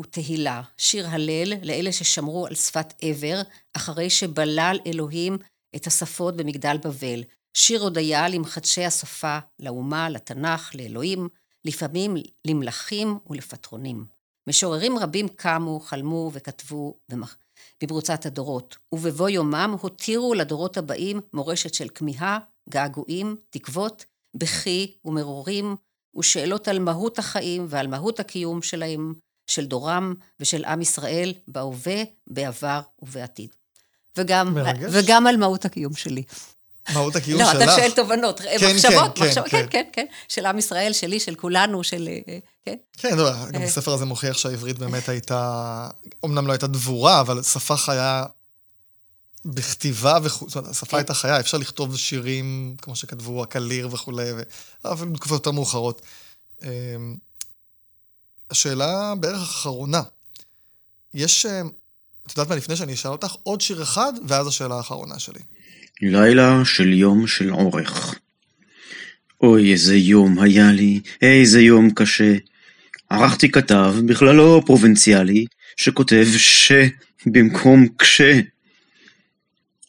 ותהילה, 0.02 0.62
שיר 0.78 1.08
הלל 1.08 1.54
לאלה 1.64 1.92
ששמרו 1.92 2.48
על 2.48 2.56
שפת 2.56 2.94
עבר, 3.02 3.42
אחרי 3.74 4.10
שבלל 4.10 4.80
אלוהים 4.88 5.38
את 5.76 5.88
השפות 5.88 6.38
במגדל 6.38 6.78
בבל. 6.78 7.24
שיר 7.54 7.82
הודיה 7.82 8.28
למחדשי 8.30 8.86
השפה, 8.86 9.40
לאומה, 9.60 10.10
לתנ"ך, 10.10 10.76
לאלוהים, 10.76 11.30
לפעמים 11.66 12.16
למלכים 12.48 13.20
ולפטרונים. 13.30 14.06
משוררים 14.48 14.98
רבים 14.98 15.28
קמו, 15.28 15.80
חלמו 15.80 16.30
וכתבו 16.34 16.98
במרוצת 17.82 18.26
הדורות, 18.26 18.78
ובבוא 18.92 19.30
יומם 19.30 19.76
הותירו 19.82 20.34
לדורות 20.34 20.78
הבאים 20.78 21.22
מורשת 21.34 21.74
של 21.74 21.88
כמיהה, 21.96 22.40
געגועים, 22.70 23.36
תקוות, 23.50 24.06
בכי 24.36 24.98
ומרורים, 25.06 25.76
ושאלות 26.18 26.68
על 26.68 26.80
מהות 26.80 27.20
החיים 27.20 27.66
ועל 27.70 27.88
מהות 27.88 28.20
הקיום 28.20 28.62
שלהם, 28.62 29.14
של 29.52 29.66
דורם 29.66 30.14
ושל 30.40 30.66
עם 30.66 30.82
ישראל 30.82 31.34
בהווה, 31.48 32.04
בעבר 32.28 32.82
ובעתיד. 33.02 33.50
וגם, 34.18 34.58
וגם 34.92 35.28
על 35.28 35.38
מהות 35.38 35.66
הקיום 35.66 35.94
שלי. 35.94 36.24
מהות 36.94 37.16
הקיום 37.16 37.42
לא, 37.42 37.46
שלך. 37.46 37.56
לא, 37.56 37.64
אתה 37.64 37.76
שואל 37.76 37.92
תובנות, 37.92 38.40
כן, 38.40 38.76
מחשבות, 38.76 39.18
כן, 39.18 39.26
מחשבות, 39.26 39.48
כן, 39.50 39.66
כן, 39.70 39.70
כן, 39.72 39.84
כן, 39.94 40.06
של 40.28 40.46
עם 40.46 40.58
ישראל, 40.58 40.94
שלי, 40.94 41.20
של 41.20 41.36
כולנו, 41.36 41.84
של... 41.84 42.10
אה, 42.28 42.38
כן. 42.66 42.76
כן, 42.98 43.18
לא, 43.18 43.32
גם 43.52 43.62
הספר 43.62 43.94
הזה 43.94 44.06
מוכיח 44.06 44.38
שהעברית 44.38 44.80
באמת 44.80 45.10
הייתה, 45.10 45.90
אמנם 46.26 46.48
לא 46.48 46.52
הייתה 46.52 46.68
דבורה, 46.68 47.20
אבל 47.20 47.44
שפה 47.44 47.78
חיה 47.78 48.26
בכתיבה 49.46 50.18
וכו', 50.24 50.48
זאת 50.48 50.56
אומרת, 50.56 50.72
השפה 50.72 50.86
כן. 50.86 50.98
הייתה 50.98 51.14
חיה, 51.14 51.40
אפשר 51.40 51.58
לכתוב 51.58 51.98
שירים, 51.98 52.76
כמו 52.82 52.96
שכתבו 52.96 53.44
הקליר 53.44 53.88
וכולי, 53.92 54.30
אבל 54.86 55.08
בתקופות 55.08 55.40
יותר 55.40 55.52
מאוחרות. 55.52 56.02
השאלה 58.52 59.14
בערך 59.20 59.42
אחרונה, 59.42 60.02
יש, 61.14 61.46
אה, 61.46 61.62
את 62.26 62.32
יודעת 62.32 62.50
מה, 62.50 62.56
לפני 62.56 62.76
שאני 62.76 62.94
אשאל 62.94 63.12
אותך, 63.12 63.36
עוד 63.44 63.62
שיר 63.62 63.84
אחד, 63.84 64.14
ואז 64.28 64.48
השאלה 64.48 64.76
האחרונה 64.76 65.20
שלי. 65.20 65.40
לילה 66.02 66.62
של 66.66 66.94
יום 66.94 67.28
של 67.28 67.54
אורך. 67.54 68.16
אוי, 69.42 69.72
איזה 69.72 69.96
יום 69.96 70.40
היה 70.40 70.72
לי, 70.72 71.00
איזה 71.22 71.62
יום 71.62 71.90
קשה. 71.92 72.36
ערכתי 73.10 73.52
כתב, 73.52 73.96
בכללו 74.06 74.62
פרובינציאלי, 74.66 75.46
שכותב 75.78 76.26
ש 76.38 76.72
במקום 77.26 77.88
כש. 77.98 78.22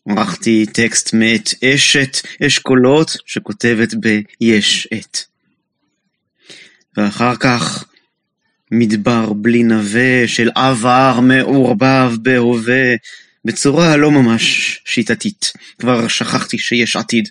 ערכתי 0.09 0.67
טקסט 0.67 1.15
מאת 1.15 1.49
אשת 1.65 2.17
אשכולות, 2.47 3.17
שכותבת 3.27 3.95
ביש 3.95 4.89
את. 4.93 5.19
ואחר 6.97 7.37
כך 7.37 7.85
מדבר 8.75 9.33
בלי 9.33 9.63
נווה 9.63 10.29
של 10.29 10.51
עבר 10.55 11.21
מעורבב 11.23 12.13
בהווה, 12.23 12.95
בצורה 13.45 13.97
לא 13.97 14.11
ממש 14.11 14.81
שיטתית, 14.85 15.53
כבר 15.79 16.09
שכחתי 16.09 16.59
שיש 16.59 16.97
עתיד. 16.97 17.29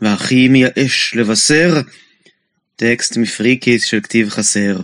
והכי 0.00 0.48
מייאש 0.48 1.14
לבשר, 1.16 1.80
טקסט 2.76 3.16
מפריקית 3.16 3.82
של 3.82 4.00
כתיב 4.00 4.28
חסר. 4.28 4.80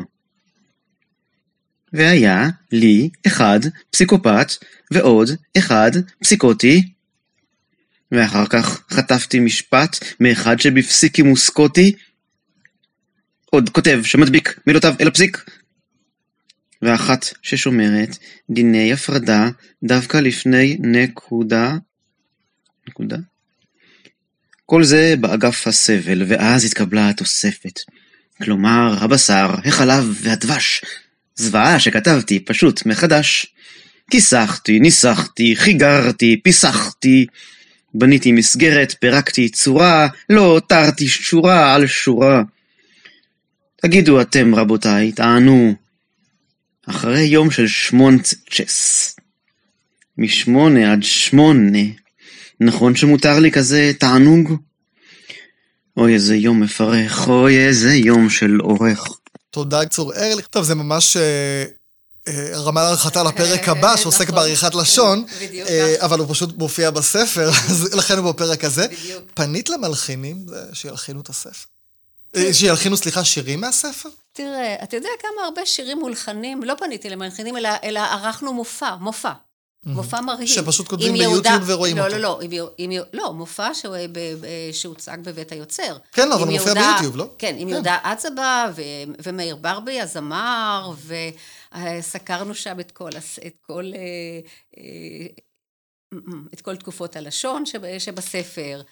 והיה 1.93 2.49
לי 2.73 3.09
אחד 3.27 3.61
פסיקופת 3.91 4.53
ועוד 4.91 5.31
אחד 5.59 5.91
פסיקוטי, 6.21 6.83
ואחר 8.13 8.47
כך 8.47 8.83
חטפתי 8.91 9.41
משפט 9.41 9.99
מאחד 10.21 10.61
שבפסיקימוס 10.61 11.49
קוטי, 11.49 11.93
עוד 13.57 13.71
כותב 13.71 14.01
שמדביק 14.05 14.59
מילותיו 14.67 14.95
אל 15.01 15.09
הפסיק, 15.09 15.45
ואחת 16.83 17.27
ששומרת 17.43 18.19
דיני 18.51 18.93
הפרדה 18.93 19.49
דווקא 19.83 20.17
לפני 20.17 20.79
נקודה. 20.81 21.75
נקודה? 22.89 23.17
כל 24.67 24.85
זה 24.85 25.15
באגף 25.21 25.67
הסבל, 25.67 26.23
ואז 26.27 26.65
התקבלה 26.65 27.09
התוספת. 27.09 27.81
כלומר, 28.43 28.97
הבשר, 29.01 29.55
החלב 29.65 30.19
והדבש. 30.23 30.83
זוועה 31.37 31.81
שכתבתי 31.81 32.41
פשוט 32.41 32.87
מחדש. 32.87 33.47
כיסחתי, 34.11 34.81
ניסחתי, 34.81 35.57
חיגרתי, 35.57 36.41
פיסחתי. 36.45 37.27
בניתי 37.95 38.33
מסגרת, 38.33 38.95
פירקתי 39.01 39.49
צורה, 39.49 40.09
לא 40.31 40.47
הותרתי 40.47 41.09
שורה 41.09 41.75
על 41.75 41.87
שורה. 41.87 42.43
תגידו 43.87 44.21
אתם, 44.21 44.55
רבותיי, 44.55 45.13
תענו, 45.13 45.75
אחרי 46.89 47.21
יום 47.21 47.51
של 47.51 47.67
שמונצ'ס, 47.67 49.17
משמונה 50.19 50.93
עד 50.93 51.03
שמונה, 51.03 51.79
נכון 52.61 52.97
שמותר 52.97 53.39
לי 53.39 53.53
כזה 53.53 53.93
תענוג? 53.99 54.53
אוי, 55.97 56.15
איזה 56.15 56.37
יום 56.37 56.61
מפרך, 56.61 57.29
אוי, 57.29 57.67
איזה 57.67 57.95
יום 57.95 58.31
של 58.31 58.59
עורך. 58.63 59.09
תודה, 59.51 59.87
צור 59.87 60.15
ארלי. 60.15 60.43
טוב, 60.51 60.65
זה 60.65 60.75
ממש 60.75 61.17
אה, 61.17 61.65
אה, 62.29 62.59
רמה 62.59 62.83
להנחתה 62.83 63.23
לפרק 63.23 63.69
הבא, 63.69 63.97
שעוסק 63.97 64.23
נכון. 64.23 64.35
בעריכת 64.35 64.75
לשון, 64.75 65.25
אה. 65.69 65.95
אבל 66.01 66.19
הוא 66.19 66.27
פשוט 66.31 66.59
מופיע 66.59 66.91
בספר, 66.91 67.51
לכן 67.99 68.19
הוא 68.19 68.33
בפרק 68.33 68.65
הזה. 68.65 68.87
בדיוק. 68.89 69.23
פנית 69.35 69.69
למלחינים 69.69 70.47
שילחינו 70.73 71.21
את 71.21 71.29
הספר? 71.29 71.76
אה, 72.37 72.53
שילחינו, 72.55 72.97
סליחה, 72.97 73.25
שירים 73.25 73.61
מהספר? 73.61 74.09
תראה, 74.33 74.75
אתה 74.83 74.97
יודע 74.97 75.09
כמה 75.21 75.45
הרבה 75.45 75.67
שירים 75.67 75.99
מולחנים, 75.99 76.63
לא 76.63 76.75
פניתי 76.79 77.11
למלחינים, 77.11 77.57
אלא, 77.57 77.69
אלא 77.85 78.01
ערכנו 78.01 78.53
מופע, 78.53 78.95
מופע. 78.97 79.33
מופע 79.89 80.21
מרהיב. 80.21 80.49
שפשוט 80.49 80.89
כותבים 80.89 81.15
עם 81.15 81.19
ביוטיוב 81.19 81.63
ורואים 81.67 81.97
לא, 81.97 82.05
אותו. 82.05 82.15
לא, 82.17 82.23
לא, 82.23 82.41
עם, 82.43 82.53
יהו- 82.53 82.69
עם, 82.79 82.93
יהו- 82.93 83.05
לא, 83.13 83.33
מופע 83.33 83.75
שהוא, 83.75 83.97
ב, 84.13 84.19
ב, 84.41 84.47
שהוצג 84.73 85.19
בבית 85.23 85.53
היוצר. 85.53 85.97
כן, 86.13 86.29
לא, 86.29 86.35
אבל 86.35 86.43
עם 86.43 86.53
מופיע 86.53 86.75
ביוטיוב, 86.75 87.17
לא? 87.17 87.27
כן, 87.39 87.55
עם 87.59 87.69
כן. 87.69 87.75
יהודה 87.75 87.99
אצבא 88.03 88.71
ו, 88.77 88.83
ומאיר 89.23 89.57
ברבי, 89.57 90.01
הזמר, 90.01 90.93
וסקרנו 91.77 92.55
שם 92.55 92.81
את 92.81 92.91
כל, 92.91 93.11
את 93.47 93.55
כל, 93.63 93.85
אה, 93.95 94.41
אה, 94.79 95.27
את 96.55 96.61
כל 96.61 96.77
תקופות 96.77 97.17
הלשון 97.17 97.67
שב- 97.67 97.99
שבספר. 97.99 98.83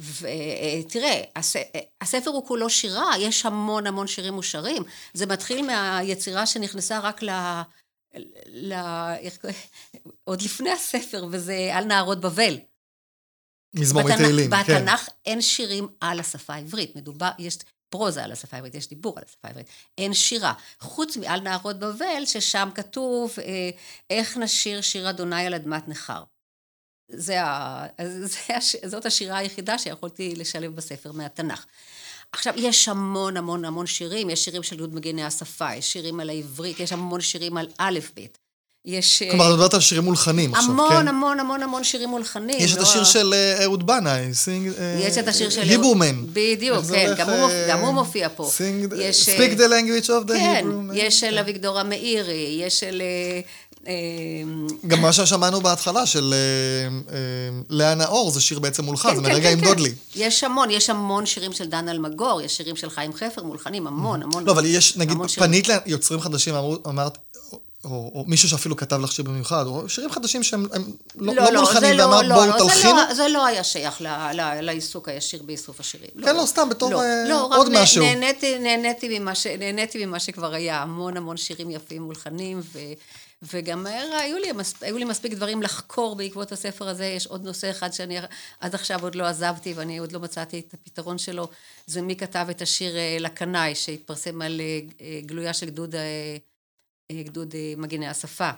ותראה, 0.00 1.22
הס- 1.36 1.56
הספר 2.00 2.30
הוא 2.30 2.46
כולו 2.46 2.70
שירה, 2.70 3.12
יש 3.18 3.46
המון 3.46 3.86
המון 3.86 4.06
שירים 4.06 4.34
מושרים. 4.34 4.82
זה 5.14 5.26
מתחיל 5.26 5.66
מהיצירה 5.66 6.46
שנכנסה 6.46 6.98
רק 6.98 7.22
ל... 7.22 7.30
ל... 8.46 8.74
עוד 10.24 10.42
לפני 10.42 10.70
הספר, 10.70 11.26
וזה 11.30 11.70
על 11.72 11.84
נהרות 11.84 12.20
בבל. 12.20 12.58
מזמור 13.74 14.02
בתנ"ך- 14.02 14.20
מתהילים, 14.20 14.50
כן. 14.50 14.74
בתנ"ך 14.86 15.08
אין 15.26 15.42
שירים 15.42 15.88
על 16.00 16.20
השפה 16.20 16.54
העברית. 16.54 16.96
מדובר, 16.96 17.30
יש 17.38 17.58
פרוזה 17.88 18.24
על 18.24 18.32
השפה 18.32 18.56
העברית, 18.56 18.74
יש 18.74 18.88
דיבור 18.88 19.18
על 19.18 19.24
השפה 19.28 19.48
העברית. 19.48 19.66
אין 19.98 20.14
שירה. 20.14 20.52
חוץ 20.80 21.16
מעל 21.16 21.40
נהרות 21.40 21.78
בבל, 21.78 22.22
ששם 22.26 22.68
כתוב 22.74 23.34
אה, 23.38 23.70
איך 24.10 24.36
נשיר 24.36 24.80
שיר 24.80 25.10
אדוני 25.10 25.46
על 25.46 25.54
אדמת 25.54 25.88
נכר. 25.88 26.22
זה 27.12 27.42
ה... 27.42 27.86
זה 28.24 28.38
הש... 28.56 28.76
זאת 28.86 29.06
השירה 29.06 29.38
היחידה 29.38 29.78
שיכולתי 29.78 30.34
לשלב 30.36 30.76
בספר 30.76 31.12
מהתנ"ך. 31.12 31.64
עכשיו, 32.32 32.54
יש 32.56 32.88
המון 32.88 33.36
המון 33.36 33.64
המון 33.64 33.86
שירים, 33.86 34.30
יש 34.30 34.44
שירים 34.44 34.62
של 34.62 34.78
יהוד 34.78 34.94
מגיני 34.94 35.24
השפה, 35.24 35.74
יש 35.74 35.92
שירים 35.92 36.20
על 36.20 36.30
העברית, 36.30 36.80
יש 36.80 36.92
המון 36.92 37.20
שירים 37.20 37.56
על 37.56 37.66
א' 37.78 37.98
ב'. 38.16 38.20
יש... 38.84 39.22
אה, 39.22 39.30
כלומר, 39.30 39.48
את 39.48 39.52
מדברת 39.52 39.74
על 39.74 39.80
שירים 39.80 40.04
מולחנים 40.04 40.54
עכשיו, 40.54 40.70
המון 40.70 40.90
כן? 40.90 41.08
המון 41.08 41.40
המון 41.40 41.62
המון 41.62 41.84
שירים 41.84 42.08
מולחנים. 42.08 42.56
יש 42.58 42.72
את 42.72 42.78
לא- 42.78 42.82
השיר 42.82 43.04
של 43.04 43.34
אה, 43.34 43.62
אהוד 43.64 43.86
בנאי, 43.86 44.34
סינג... 44.34 44.72
אה, 44.78 44.96
יש 45.00 45.18
את 45.18 45.28
השיר 45.28 45.50
של... 45.50 45.60
היברומן. 45.60 46.24
בדיוק, 46.32 46.84
כן, 46.84 47.14
גם 47.68 47.78
הוא 47.80 47.94
מופיע- 47.94 48.28
פה. 48.36 48.50
אה, 48.92 49.10
speak 49.24 49.54
the 49.56 49.62
language 49.68 50.06
of 50.06 50.28
the 50.28 50.32
כן, 50.32 50.64
Hebrew 50.66 50.92
man. 50.92 50.94
יש 50.94 51.20
של 51.20 51.38
אביגדור 51.38 51.78
המאירי, 51.78 52.58
יש 52.66 52.80
של... 52.80 53.02
אה, 53.88 53.92
גם 54.86 55.02
מה 55.02 55.12
ששמענו 55.12 55.60
בהתחלה 55.60 56.06
של 56.06 56.34
אה, 56.34 57.14
אה, 57.14 57.18
לאה 57.68 57.94
נאור, 57.94 58.30
זה 58.30 58.40
שיר 58.40 58.58
בעצם 58.58 58.84
מולחן, 58.84 59.08
כן, 59.10 59.16
זה 59.16 59.22
כן, 59.22 59.28
מרגע 59.28 59.50
כן, 59.50 59.58
עם. 59.58 59.64
גודלי. 59.64 59.92
יש 60.16 60.44
המון, 60.44 60.70
יש 60.70 60.90
המון 60.90 61.26
שירים 61.26 61.52
של 61.52 61.64
דן 61.64 61.88
אלמגור, 61.88 62.40
יש 62.40 62.56
שירים 62.56 62.76
של 62.76 62.90
חיים 62.90 63.12
חפר 63.12 63.42
מולחנים, 63.42 63.86
המון, 63.86 64.22
המון. 64.22 64.44
לא, 64.44 64.52
אבל 64.52 64.64
יש, 64.66 64.96
נגיד. 64.96 65.16
פנית 65.38 65.68
ליוצרים 65.68 66.20
חדשים, 66.20 66.54
אמרת, 66.88 67.18
או, 67.84 68.10
או, 68.14 68.24
מישהו 68.26 68.48
שאפילו 68.48 68.76
כתב 68.76 69.00
לך 69.00 69.12
שיר 69.12 69.24
במיוחד, 69.24 69.66
או 69.66 69.88
שירים 69.88 70.10
חדשים 70.10 70.42
שהם 70.42 70.66
הם 70.72 70.84
לא, 71.14 71.34
לא, 71.34 71.60
מולחנים, 71.60 71.96
זה 71.96 72.06
ואמרת 72.06 72.26
לא, 72.26 72.34
בואו 72.34 72.46
לא, 72.46 72.52
זה 72.52 72.58
תלחינו. 72.58 72.94
לא, 72.96 73.14
זה 73.14 73.28
לא 73.28 73.46
היה 73.46 73.64
שייך 73.64 74.00
ל, 74.00 74.06
ל, 74.32 74.60
לעיסוק 74.60 75.08
הישיר 75.08 75.42
באיסוף 75.42 75.80
השירים. 75.80 76.10
כן, 76.24 76.36
לא, 76.36 76.46
סתם, 76.46 76.68
בתור, 76.70 76.90
לא, 76.90 77.02
אה, 77.02 77.24
לא, 77.28 77.48
עוד 77.56 77.68
נה- 77.68 77.82
משהו. 77.82 78.02
נהניתי, 78.04 78.58
נהניתי, 78.58 79.18
ממה 79.18 79.34
ש, 79.34 79.46
נהניתי 79.46 80.06
ממה 80.06 80.20
שכבר 80.20 80.54
היה, 80.54 80.82
המון 80.82 81.16
המון 81.16 81.36
שירים 81.36 81.70
יפים 81.70 82.02
מולחנים, 82.02 82.60
ו, 82.72 82.78
וגם 83.42 83.86
אה, 83.86 84.18
היו 84.18 84.38
לי, 84.38 84.48
היו 84.80 84.98
לי 84.98 85.04
מספיק 85.04 85.32
דברים 85.32 85.62
לחקור 85.62 86.16
בעקבות 86.16 86.52
הספר 86.52 86.88
הזה. 86.88 87.04
יש 87.04 87.26
עוד 87.26 87.44
נושא 87.44 87.70
אחד 87.70 87.92
שאני 87.92 88.18
עד 88.60 88.74
עכשיו 88.74 89.02
עוד 89.02 89.14
לא 89.14 89.24
עזבתי, 89.24 89.72
ואני 89.72 89.98
עוד 89.98 90.12
לא 90.12 90.20
מצאתי 90.20 90.58
את 90.58 90.74
הפתרון 90.74 91.18
שלו, 91.18 91.48
זה 91.86 92.02
מי 92.02 92.16
כתב 92.16 92.46
את 92.50 92.62
השיר 92.62 92.96
אה, 92.96 93.16
לקנאי, 93.20 93.74
שהתפרסם 93.74 94.42
על 94.42 94.60
אה, 94.60 94.80
אה, 95.00 95.20
גלויה 95.26 95.54
של 95.54 95.66
גדוד, 95.66 95.94
גדוד 97.12 97.54
מגיני 97.76 98.08
השפה. 98.08 98.50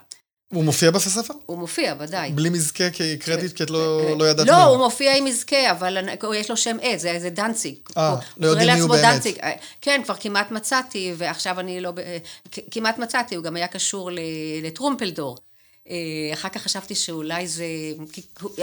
הוא 0.53 0.63
מופיע 0.63 0.91
בספר? 0.91 1.33
הוא 1.45 1.57
מופיע, 1.57 1.95
ודאי. 1.99 2.31
בלי 2.31 2.49
מזכה 2.49 2.89
כקרדיט, 2.89 3.53
כי 3.53 3.63
את 3.63 3.69
לא, 3.69 4.17
לא 4.17 4.25
ידעת 4.25 4.47
לא, 4.47 4.55
מי 4.55 4.61
הוא 4.63 4.77
מופיע 4.77 5.17
עם 5.17 5.25
מזכה, 5.25 5.71
אבל 5.71 5.97
יש 6.35 6.49
לו 6.49 6.57
שם 6.57 6.77
עד, 6.81 6.99
זה, 6.99 7.19
זה 7.19 7.29
דנציג. 7.29 7.75
אה, 7.97 8.15
לא 8.37 8.47
יודעים 8.47 8.73
מי 8.73 8.79
הוא 8.79 8.89
באמת. 8.89 9.25
אה, 9.43 9.51
כן, 9.81 10.01
כבר 10.05 10.15
כמעט 10.19 10.51
מצאתי, 10.51 11.13
ועכשיו 11.17 11.59
אני 11.59 11.81
לא... 11.81 11.93
אה, 11.97 12.17
כמעט 12.71 12.97
מצאתי, 12.97 13.35
הוא 13.35 13.43
גם 13.43 13.55
היה 13.55 13.67
קשור 13.67 14.09
לטרומפלדור. 14.63 15.37
אה, 15.89 15.95
אחר 16.33 16.49
כך 16.49 16.61
חשבתי 16.61 16.95
שאולי 16.95 17.47
זה... 17.47 17.65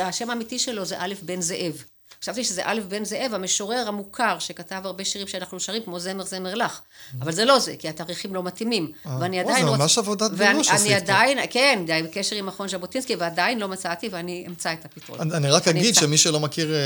השם 0.01 0.31
האמיתי 0.31 0.59
שלו 0.59 0.85
זה 0.85 0.97
א' 0.99 1.15
בן 1.23 1.41
זאב. 1.41 1.85
חשבתי 2.25 2.45
שזה 2.45 2.63
א' 2.65 2.81
בן 2.89 3.05
זאב, 3.05 3.35
המשורר 3.35 3.85
המוכר, 3.89 4.37
שכתב 4.39 4.81
הרבה 4.85 5.05
שירים 5.05 5.29
שאנחנו 5.29 5.61
שרים, 5.61 5.83
כמו 5.83 5.99
זמר 6.01 6.25
זמר 6.25 6.55
לך. 6.55 6.79
אבל 7.23 7.33
זה 7.33 7.45
לא 7.45 7.59
זה, 7.59 7.75
כי 7.79 7.89
התאריכים 7.89 8.35
לא 8.35 8.43
מתאימים. 8.43 8.91
אה, 9.07 9.17
ואני 9.21 9.43
או, 9.43 9.49
עדיין... 9.49 9.65
זה 9.67 9.71
ממש 9.71 9.99
עבודת 9.99 10.31
ואני- 10.37 10.53
בילוש 10.53 10.69
עשית 10.71 10.91
פה. 10.91 10.97
עדיין, 10.97 11.39
כן, 11.51 11.79
בקשר 12.05 12.37
עם 12.37 12.47
מכון 12.47 12.69
ז'בוטינסקי, 12.69 13.17
ועדיין 13.17 13.59
לא 13.59 13.69
מצאתי, 13.69 14.09
ואני 14.13 14.45
אמצא 14.49 14.73
את 14.73 14.85
הפתרון. 14.85 15.33
אני, 15.33 15.51
רק 15.51 15.69
אגיד. 15.69 15.95
שמי 15.95 16.19
שלא 16.19 16.41
מכיר 16.41 16.75
אה, 16.75 16.79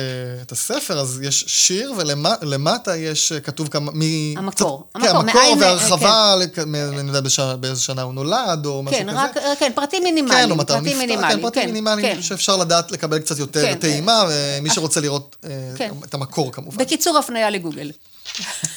את 0.43 0.53
הספר, 0.53 0.99
אז 1.01 1.20
יש 1.22 1.45
שיר, 1.49 1.93
ולמטה 2.41 2.97
יש 2.97 3.32
אה, 3.32 3.41
כתוב 3.41 3.68
כמה... 3.68 3.93
המקור. 4.37 4.85
כן, 5.03 5.09
המקור, 5.09 5.22
מאין- 5.41 5.62
והרחבה, 5.62 6.35
מ- 6.66 6.74
אני 6.74 7.09
יודע 7.09 7.20
באיזה 7.61 7.80
שנה 7.82 8.03
הוא 8.03 8.14
נולד, 8.14 8.66
או 8.66 8.82
משהו 8.82 8.99
כן, 8.99 9.07
כזה. 9.35 9.41
כן, 9.59 9.72
פרטים 9.74 9.99
כן, 10.01 10.05
מינימליים. 10.05 10.57
פרטים 10.57 10.99
מינימליים. 10.99 11.37
כן, 11.37 11.43
פרטים 11.43 11.66
מינימליים 11.66 12.14
כן. 12.16 12.22
שאפשר 12.22 12.57
לדעת 12.57 12.93
לקבל 12.93 13.18
קצת 13.18 13.39
יותר 13.39 13.62
כן. 13.66 13.74
טעימה, 13.74 14.24
ומי 14.30 14.70
שרוצה 14.70 15.01
לראות 15.01 15.24
אה, 15.45 15.72
כן. 15.77 15.91
את 16.05 16.14
המקור 16.14 16.53
כמובן. 16.53 16.79
בקיצור, 16.79 17.18
הפניה 17.18 17.51
לגוגל. 17.51 17.91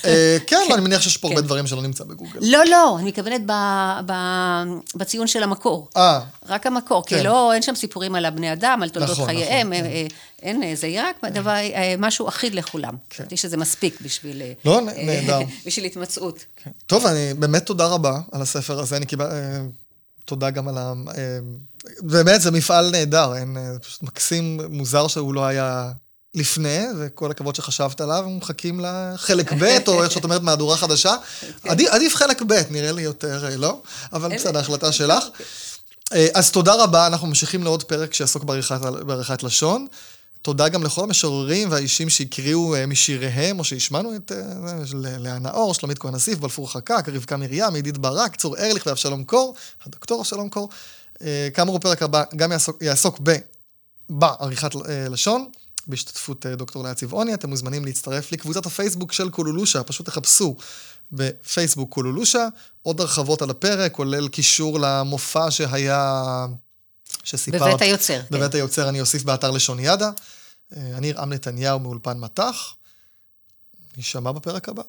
אה, 0.05 0.37
כן, 0.47 0.57
לא, 0.69 0.75
אני 0.75 0.81
מניח 0.81 1.01
שיש 1.01 1.17
פה 1.17 1.27
הרבה 1.27 1.41
כן. 1.41 1.47
דברים 1.47 1.67
שלא 1.67 1.81
נמצא 1.81 2.03
בגוגל. 2.03 2.39
לא, 2.41 2.65
לא, 2.65 2.97
אני 2.99 3.07
מתכוונת 3.07 3.41
בציון 4.95 5.27
של 5.27 5.43
המקור. 5.43 5.89
אה, 5.97 6.19
רק 6.49 6.67
המקור, 6.67 7.03
כן. 7.05 7.17
כי 7.17 7.23
לא, 7.23 7.53
אין 7.53 7.61
שם 7.61 7.75
סיפורים 7.75 8.15
על 8.15 8.25
הבני 8.25 8.53
אדם, 8.53 8.79
על 8.83 8.89
תולדות 8.89 9.11
נכון, 9.11 9.25
חייהם, 9.25 9.73
נכון, 9.73 9.85
אה, 9.85 10.07
אין, 10.41 10.75
זה 10.75 10.87
רק 10.97 11.21
משהו 11.97 12.27
אחיד 12.27 12.55
לכולם. 12.55 12.93
חשבתי 13.13 13.37
שזה 13.37 13.57
מספיק 13.57 14.01
בשביל... 14.01 14.41
כן. 14.63 14.69
לא, 14.69 14.81
נהדר. 14.81 15.39
בשביל 15.65 15.85
התמצאות. 15.85 16.45
כן. 16.63 16.71
טוב, 16.87 17.05
אני 17.05 17.33
באמת 17.33 17.65
תודה 17.65 17.87
רבה 17.87 18.19
על 18.31 18.41
הספר 18.41 18.79
הזה, 18.79 18.97
אני 18.97 19.05
קיבל... 19.05 19.27
תודה 20.25 20.49
גם 20.49 20.67
על 20.67 20.77
ה... 20.77 20.93
באמת, 21.99 22.41
זה 22.41 22.51
מפעל 22.51 22.91
נהדר, 22.91 23.35
אין, 23.35 23.57
אה, 23.57 23.79
פשוט 23.79 24.03
מקסים, 24.03 24.59
מוזר 24.69 25.07
שהוא 25.07 25.33
לא 25.33 25.45
היה 25.45 25.91
לפני, 26.36 26.86
וכל 26.99 27.32
הכבוד 27.32 27.55
שחשבת 27.55 28.01
עליו, 28.01 28.25
מחכים 28.30 28.80
לחלק 28.84 29.53
ב', 29.53 29.78
או 29.88 30.03
איך 30.03 30.11
שאת 30.11 30.23
אומרת, 30.23 30.41
מהדורה 30.41 30.78
חדשה. 30.78 31.15
עדיף, 31.63 31.89
עדיף 31.89 32.15
חלק 32.15 32.41
ב', 32.41 32.61
נראה 32.69 32.91
לי 32.91 33.01
יותר, 33.01 33.45
אה, 33.45 33.55
לא? 33.55 33.82
אבל 34.13 34.36
בסדר, 34.36 34.59
החלטה 34.59 34.91
שלך. 34.91 35.23
אה, 36.13 36.28
אז 36.34 36.51
תודה 36.51 36.84
רבה, 36.84 37.07
אנחנו 37.07 37.28
ממשיכים 37.28 37.63
לעוד 37.63 37.84
פרק 37.84 38.13
שיעסוק 38.13 38.43
בעריכת, 38.43 38.82
בעריכת 38.82 39.43
לשון. 39.43 39.88
תודה 40.41 40.69
גם 40.69 40.84
לכל 40.84 41.03
המשוררים 41.03 41.71
והאישים 41.71 42.09
שהקריאו 42.09 42.75
אה, 42.75 42.86
משיריהם, 42.86 43.59
או 43.59 43.63
שהשמענו 43.63 44.15
את 44.15 44.32
אה, 44.32 44.38
לאה 44.93 45.39
נאור, 45.39 45.73
שלומית 45.73 45.99
כהן 45.99 46.15
אסיף, 46.15 46.39
בלפור 46.39 46.71
חקק, 46.71 47.03
רבקה 47.07 47.38
מרים, 47.38 47.75
עידית 47.75 47.97
ברק, 47.97 48.36
צור 48.36 48.57
ארליך 48.57 48.86
ואבשלום 48.86 49.23
קור, 49.23 49.55
הדוקטור 49.86 50.21
אבשלום 50.21 50.49
קור. 50.49 50.69
כאמור, 51.53 51.75
הפרק 51.75 52.03
הבא 52.03 52.23
גם 52.36 52.51
יעסוק, 52.51 52.82
יעסוק 52.82 53.19
ב, 53.23 53.36
בעריכת 54.09 54.75
לשון, 55.09 55.49
בהשתתפות 55.88 56.45
אה, 56.45 56.55
דוקטור 56.55 56.83
לאה 56.83 56.93
צבעוני. 56.93 57.33
אתם 57.33 57.49
מוזמנים 57.49 57.85
להצטרף 57.85 58.31
לקבוצת 58.31 58.65
הפייסבוק 58.65 59.13
של 59.13 59.29
קולולושה, 59.29 59.83
פשוט 59.83 60.05
תחפשו 60.05 60.57
בפייסבוק 61.11 61.93
קולולושה. 61.93 62.47
עוד 62.81 63.01
הרחבות 63.01 63.41
על 63.41 63.49
הפרק, 63.49 63.91
כולל 63.91 64.27
קישור 64.27 64.79
למופע 64.79 65.51
שהיה, 65.51 66.45
שסיפרת. 67.23 67.61
בבית 67.61 67.81
היוצר. 67.81 68.21
כן. 68.29 68.38
בבית 68.38 68.55
היוצר 68.55 68.89
אני 68.89 69.01
אוסיף 69.01 69.23
באתר 69.23 69.51
לשוניאדה. 69.51 70.11
אה, 70.75 70.97
אני 70.97 71.11
רם 71.11 71.33
נתניהו 71.33 71.79
מאולפן 71.79 72.19
מטח. 72.19 72.73
נשמע 73.97 74.31
בפרק 74.31 74.69
הבא. 74.69 74.83